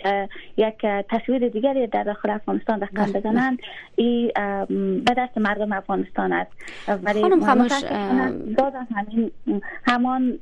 یک 0.57 0.85
تصویر 1.09 1.49
دیگری 1.49 1.87
در 1.87 2.03
داخل 2.03 2.29
افغانستان 2.29 2.81
رقم 2.81 3.03
بله. 3.03 3.19
بزنند 3.19 3.59
این 3.95 4.31
به 5.05 5.13
دست 5.17 5.37
مردم 5.37 5.73
افغانستان 5.73 6.33
است. 6.33 6.51
ولی 7.03 7.21
خاموش 7.45 7.83
همین 8.95 9.31
همان 9.87 10.39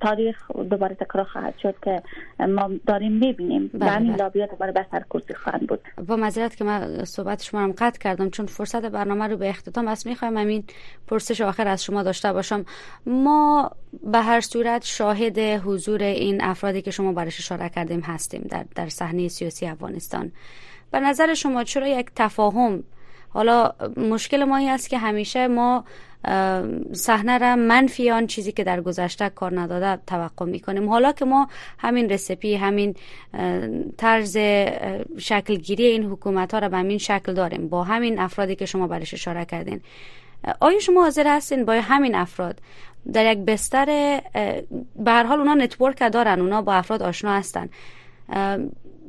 تاریخ 0.00 0.50
دوباره 0.50 0.94
تکرار 0.94 1.24
خواهد 1.24 1.54
شد 1.62 1.74
که 1.84 2.02
ما 2.48 2.70
داریم 2.86 3.12
می‌بینیم. 3.12 3.70
و 3.80 3.84
همین 3.86 4.12
بله. 4.12 4.16
لابیا 4.16 4.46
دوباره 4.46 4.72
به 4.72 4.86
سر 4.90 5.02
کرسی 5.10 5.34
خواهند 5.34 5.66
بود. 5.66 5.80
با 6.08 6.16
مذارت 6.16 6.56
که 6.56 6.64
من 6.64 7.04
صحبت 7.04 7.42
شما 7.42 7.60
هم 7.60 7.72
قطع 7.72 7.98
کردم 7.98 8.30
چون 8.30 8.46
فرصت 8.46 8.84
برنامه 8.90 9.26
رو 9.26 9.36
به 9.36 9.48
اختتام 9.48 9.88
است 9.88 10.06
می‌خوایم 10.22 10.38
همین 10.38 10.64
پرسش 11.06 11.40
آخر 11.40 11.68
از 11.68 11.84
شما 11.84 12.02
داشته 12.02 12.32
باشم. 12.32 12.64
ما 13.06 13.70
به 14.02 14.18
هر 14.18 14.40
صورت 14.40 14.84
شاهد 14.84 15.38
حضور 15.38 16.02
این 16.02 16.42
افرادی 16.42 16.82
که 16.82 16.90
شما 16.90 17.12
برش 17.12 17.38
اشاره 17.38 17.68
کردیم 17.68 18.00
هستیم 18.00 18.46
در, 18.50 18.64
در 18.74 18.88
صحنه 18.88 19.28
سیاسی 19.28 19.66
افغانستان. 19.66 20.32
به 20.90 21.00
نظر 21.00 21.34
شما 21.34 21.64
چرا 21.64 21.88
یک 21.88 22.06
تفاهم؟ 22.16 22.84
حالا 23.28 23.72
مشکل 23.96 24.44
ما 24.44 24.56
این 24.56 24.68
است 24.68 24.90
که 24.90 24.98
همیشه 24.98 25.48
ما 25.48 25.84
صحنه 26.92 27.38
را 27.38 27.56
منفی 27.56 28.10
آن 28.10 28.26
چیزی 28.26 28.52
که 28.52 28.64
در 28.64 28.80
گذشته 28.80 29.28
کار 29.28 29.60
نداده 29.60 30.02
توقع 30.06 30.46
می‌کنیم. 30.46 30.88
حالا 30.88 31.12
که 31.12 31.24
ما 31.24 31.48
همین 31.78 32.08
رسپی 32.08 32.54
همین 32.54 32.94
طرز 33.96 34.36
شکلگیری 35.18 35.86
این 35.86 36.04
حکومت 36.04 36.54
ها 36.54 36.58
را 36.58 36.68
به 36.68 36.76
همین 36.76 36.98
شکل 36.98 37.34
داریم 37.34 37.68
با 37.68 37.84
همین 37.84 38.18
افرادی 38.18 38.56
که 38.56 38.66
شما 38.66 38.86
برش 38.86 39.14
اشاره 39.14 39.44
کردین 39.44 39.80
آیا 40.60 40.78
شما 40.78 41.02
حاضر 41.02 41.36
هستین 41.36 41.64
با 41.64 41.72
همین 41.72 42.14
افراد 42.14 42.58
در 43.12 43.32
یک 43.32 43.38
بستر 43.38 43.86
به 44.96 45.10
هر 45.10 45.22
حال 45.22 45.38
اونا 45.38 45.54
نتورک 45.54 46.12
دارن 46.12 46.40
اونا 46.40 46.62
با 46.62 46.74
افراد 46.74 47.02
آشنا 47.02 47.32
هستن 47.32 47.68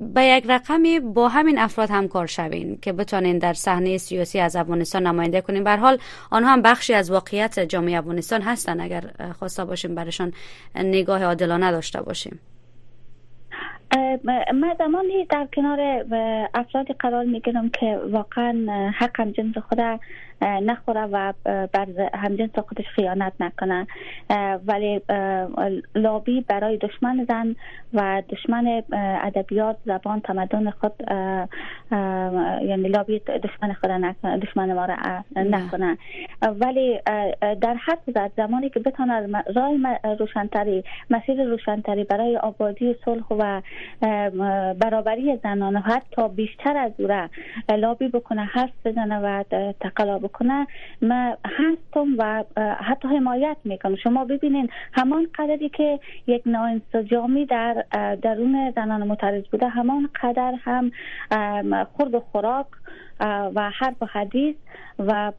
به 0.01 0.23
یک 0.23 0.45
رقمی 0.47 0.99
با 0.99 1.29
همین 1.29 1.59
افراد 1.59 1.89
همکار 1.91 2.27
شوین 2.27 2.77
که 2.81 2.93
بتونین 2.93 3.37
در 3.37 3.53
صحنه 3.53 3.97
سیاسی 3.97 4.39
از 4.39 4.55
افغانستان 4.55 5.07
نماینده 5.07 5.41
کنین. 5.41 5.63
به 5.63 5.75
حال 5.75 5.97
آنها 6.31 6.53
هم 6.53 6.61
بخشی 6.61 6.93
از 6.93 7.11
واقعیت 7.11 7.59
جامعه 7.59 7.97
افغانستان 7.97 8.41
هستن. 8.41 8.79
اگر 8.81 9.03
خواسته 9.39 9.65
باشیم 9.65 9.95
برشان 9.95 10.33
نگاه 10.75 11.23
عادلانه 11.23 11.71
داشته 11.71 12.01
باشیم. 12.01 12.39
من 14.53 14.75
زمانی 14.79 15.25
در 15.29 15.47
کنار 15.55 16.05
افرادی 16.53 16.93
قرار 16.93 17.23
می‌گیرم 17.23 17.69
که 17.69 17.99
واقعا 18.11 18.53
حق 18.97 19.27
جنس 19.27 19.57
خود 19.57 19.79
نخوره 20.41 21.01
و 21.11 21.33
بر 21.45 21.87
همجنس 22.13 22.59
خودش 22.59 22.85
خیانت 22.95 23.33
نکنه. 23.39 23.87
ولی 24.67 25.01
لابی 25.95 26.41
برای 26.41 26.77
دشمن 26.77 27.25
زن 27.29 27.55
و 27.93 28.21
دشمن 28.29 28.83
ادبیات 29.23 29.77
زبان 29.85 30.19
تمدن 30.19 30.69
خود 30.69 30.93
یعنی 32.69 32.89
لابی 32.89 33.19
دشمن 33.19 33.73
خود 33.73 33.91
نکنه 33.91 34.37
دشمن 34.37 34.73
ما 34.73 34.85
را 34.85 34.95
نکنه. 35.35 35.97
ولی 36.59 36.99
در 37.41 37.75
هر 37.79 37.97
صورت 38.05 38.31
زمانی 38.37 38.69
که 38.69 38.79
بتونه 38.79 39.43
راه 39.55 39.71
روشنتری 40.19 40.83
مسیر 41.09 41.43
روشنتری 41.43 42.03
برای 42.03 42.37
آبادی 42.37 42.91
و 42.91 42.95
صلح 43.05 43.25
و 43.31 43.61
برابری 44.73 45.39
زنان 45.43 45.75
حتی 45.75 46.27
بیشتر 46.27 46.77
از 46.77 46.91
او 46.97 47.27
لابی 47.77 48.07
بکنه 48.07 48.43
حرف 48.43 48.71
بزنه 48.85 49.19
و 49.19 49.43
تقلا 49.79 50.17
بکنه. 50.17 50.30
ما 51.01 51.37
هستم 51.45 52.15
و 52.17 52.43
حتی 52.79 53.07
حمایت 53.07 53.57
می‌کنم. 53.63 53.95
شما 53.95 54.25
ببینین 54.25 54.69
همان 54.93 55.27
قدری 55.35 55.69
که 55.69 55.99
یک 56.27 56.41
ناانسجامی 56.45 57.45
در 57.45 57.85
درون 58.21 58.71
زنان 58.75 59.07
معترض 59.07 59.43
بوده 59.51 59.67
همان 59.67 60.09
قدر 60.23 60.53
هم 60.63 60.91
خورد 61.85 62.15
و 62.15 62.19
خوراک 62.19 62.67
و 63.29 63.71
حرف 63.79 64.01
و 64.01 64.05
حدیث 64.05 64.55
و 64.99 65.31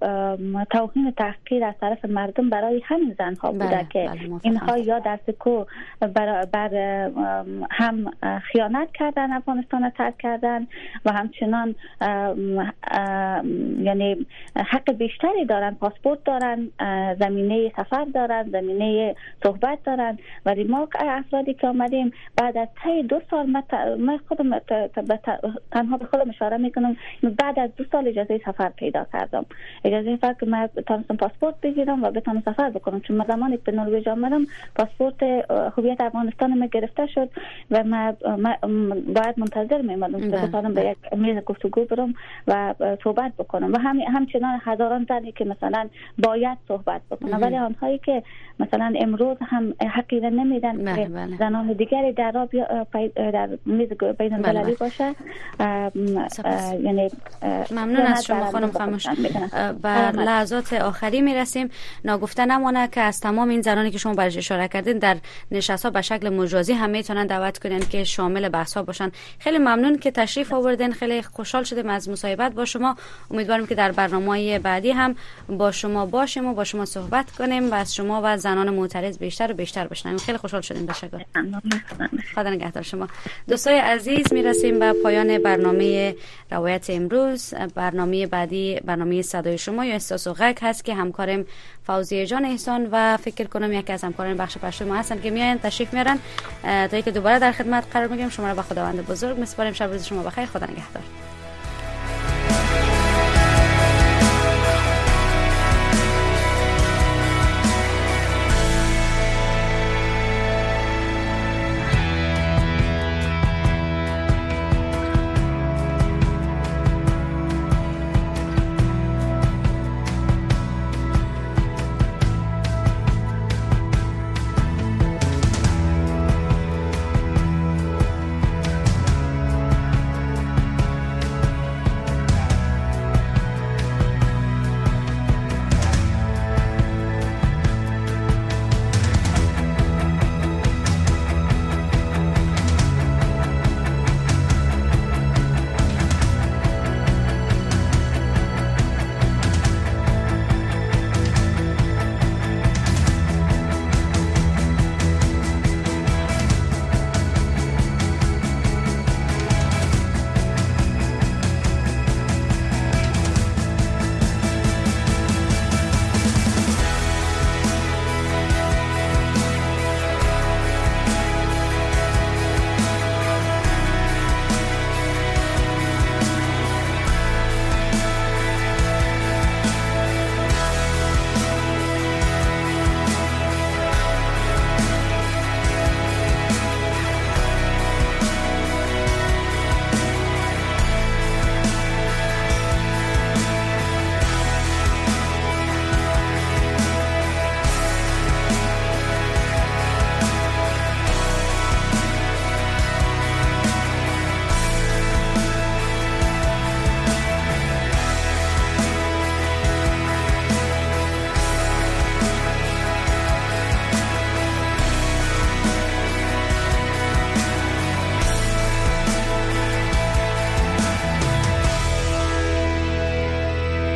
توهین 0.70 1.06
و 1.06 1.10
تحقیر 1.10 1.64
از 1.64 1.74
طرف 1.80 2.04
مردم 2.04 2.50
برای 2.50 2.82
همین 2.84 3.14
زنها 3.18 3.52
بوده 3.52 3.66
بله، 3.66 3.86
که 3.90 4.10
بله 4.12 4.40
اینها 4.42 4.78
یا 4.78 4.98
در 4.98 5.18
سکو 5.26 5.64
بر, 6.00 6.44
بر 6.44 6.74
هم 7.70 8.10
خیانت 8.52 8.88
کردن 8.92 9.32
افغانستان 9.32 9.90
ترک 9.90 10.18
کردن 10.18 10.66
و 11.04 11.12
همچنان 11.12 11.74
یعنی 13.82 14.26
حق 14.56 14.92
بیشتری 14.92 15.44
دارن 15.44 15.74
پاسپورت 15.74 16.24
دارن 16.24 16.68
زمینه 17.18 17.72
سفر 17.76 18.04
دارن 18.14 18.50
زمینه 18.50 19.14
صحبت 19.42 19.78
دارن 19.84 20.18
ولی 20.46 20.64
ما 20.64 20.88
افرادی 20.94 21.54
که 21.54 21.68
آمدیم 21.68 22.12
بعد 22.36 22.58
از 22.58 22.68
تی 22.82 23.02
دو 23.02 23.20
سال 23.30 23.46
من 23.98 24.18
خودم 24.28 24.58
تنها 25.72 25.96
به 25.96 26.06
خودم 26.06 26.30
اشاره 26.30 26.56
می‌کنم 26.56 26.96
بعد 27.22 27.58
از 27.58 27.70
دو 27.76 27.84
سال 27.92 28.08
اجازه 28.08 28.40
سفر 28.46 28.68
پیدا 28.68 29.06
کردم. 29.12 29.46
اجازه 29.84 30.16
سفر 30.16 30.32
که 30.32 30.46
من 30.46 30.68
تونستم 30.86 31.16
پاسپورت 31.16 31.54
بگیرم 31.62 32.04
و 32.04 32.10
بتونم 32.10 32.42
سفر 32.44 32.70
بکنم. 32.70 33.00
چون 33.00 33.16
من 33.16 33.24
زمانی 33.28 33.56
که 33.56 33.62
به 33.64 33.72
نروژ 33.72 34.08
آمدم 34.08 34.46
پاسپورت 34.76 35.22
هویت 35.78 36.00
افغانستان 36.00 36.58
ما 36.58 36.66
گرفته 36.66 37.06
شد 37.06 37.30
و 37.70 37.84
من 37.84 38.16
باید 39.14 39.34
منتظر 39.36 39.82
میمدم 39.82 40.20
که 40.20 40.28
بله، 40.28 40.46
بتونم 40.46 40.74
به 40.74 40.80
بله. 40.80 40.90
یک 40.90 41.18
میز 41.18 41.44
گفتگو 41.44 41.84
برم 41.84 42.14
و 42.46 42.74
صحبت 43.04 43.32
بکنم. 43.38 43.72
و 43.72 43.78
هم 43.78 43.98
همچنان 43.98 44.60
هزاران 44.64 45.06
زنی 45.08 45.32
که 45.32 45.44
مثلا 45.44 45.88
باید 46.18 46.58
صحبت 46.68 47.00
بکنم 47.10 47.42
ولی 47.42 47.56
آنهایی 47.56 47.98
که 47.98 48.22
مثلا 48.60 48.92
امروز 48.96 49.36
هم 49.40 49.74
حقی 49.90 50.20
را 50.20 50.28
نمیدن 50.28 50.84
بله، 50.84 50.96
که 50.96 51.36
زنان 51.38 51.72
دیگری 51.72 52.12
در 52.12 52.48
در 53.16 53.48
میز 53.66 53.88
بین 54.18 54.34
المللی 54.34 54.74
باشه. 54.74 55.14
یعنی 56.82 57.10
ممنون 57.70 57.96
از 57.96 58.24
شما 58.24 58.50
خانم 58.50 58.72
خاموش. 58.72 59.06
بر 59.82 60.12
لحظات 60.12 60.72
آخری 60.72 61.20
می‌رسیم. 61.20 61.70
ناگفته 62.04 62.46
نمانه 62.46 62.88
که 62.88 63.00
از 63.00 63.20
تمام 63.20 63.48
این 63.48 63.62
زنانی 63.62 63.90
که 63.90 63.98
شما 63.98 64.14
برش 64.14 64.36
اشاره 64.36 64.68
کردین 64.68 64.98
در 64.98 65.16
نشست 65.50 65.84
ها 65.84 65.90
به 65.90 66.02
شکل 66.02 66.28
مجازی 66.28 66.72
همه 66.72 66.92
می‌تونن 66.92 67.26
دعوت 67.26 67.58
کنن 67.58 67.80
که 67.80 68.04
شامل 68.04 68.48
بحث 68.48 68.76
ها 68.76 68.82
باشن. 68.82 69.12
خیلی 69.38 69.58
ممنون 69.58 69.98
که 69.98 70.10
تشریف 70.10 70.52
آوردین. 70.52 70.92
خیلی 70.92 71.22
خوشحال 71.22 71.64
شدیم 71.64 71.88
از 71.88 72.08
مصاحبت 72.08 72.52
با 72.52 72.64
شما. 72.64 72.96
امیدواریم 73.30 73.66
که 73.66 73.74
در 73.74 73.92
برنامه 73.92 74.58
بعدی 74.58 74.90
هم 74.90 75.16
با 75.48 75.72
شما 75.72 76.06
باشیم 76.06 76.46
و 76.46 76.54
با 76.54 76.64
شما 76.64 76.84
صحبت 76.84 77.30
کنیم 77.30 77.70
و 77.70 77.74
از 77.74 77.94
شما 77.94 78.20
و 78.24 78.36
زنان 78.36 78.70
معترض 78.70 79.18
بیشتر 79.18 79.52
و 79.52 79.54
بیشتر 79.54 79.86
بشنویم. 79.86 80.18
خیلی 80.18 80.38
خوشحال 80.38 80.60
شدیم. 80.60 80.86
تشکر 80.86 81.24
خدا 82.34 82.50
نگهدار 82.50 82.82
شما. 82.82 83.08
دوستای 83.48 83.78
عزیز 83.78 84.32
می‌رسیم 84.32 84.78
به 84.78 84.92
پایان 84.92 85.38
برنامه 85.38 86.14
روایت 86.50 86.90
امروز. 86.90 87.41
برنامه 87.74 88.26
بعدی 88.26 88.80
برنامه 88.84 89.22
صدای 89.22 89.58
شما 89.58 89.84
یا 89.84 89.92
احساس 89.92 90.26
و 90.26 90.32
غک 90.32 90.58
هست 90.62 90.84
که 90.84 90.94
همکارم 90.94 91.44
فوزیه 91.86 92.26
جان 92.26 92.44
احسان 92.44 92.88
و 92.92 93.16
فکر 93.16 93.44
کنم 93.44 93.72
یکی 93.72 93.92
از 93.92 94.04
همکاران 94.04 94.36
بخش 94.36 94.58
پشت 94.58 94.82
ما 94.82 94.96
هستن 94.96 95.20
که 95.20 95.30
میاین 95.30 95.58
تشریف 95.58 95.94
میارن. 95.94 96.18
تا 96.62 96.88
اینکه 96.92 97.10
دوباره 97.10 97.38
در 97.38 97.52
خدمت 97.52 97.84
قرار 97.92 98.06
می‌گیریم 98.06 98.30
شما 98.30 98.48
را 98.48 98.54
به 98.54 98.62
خداوند 98.62 99.06
بزرگ 99.06 99.38
میسپاریم. 99.38 99.72
شب 99.72 99.90
روز 99.90 100.04
شما 100.04 100.22
بخیر. 100.22 100.46
خدا 100.46 100.66
نگهدار. 100.66 101.02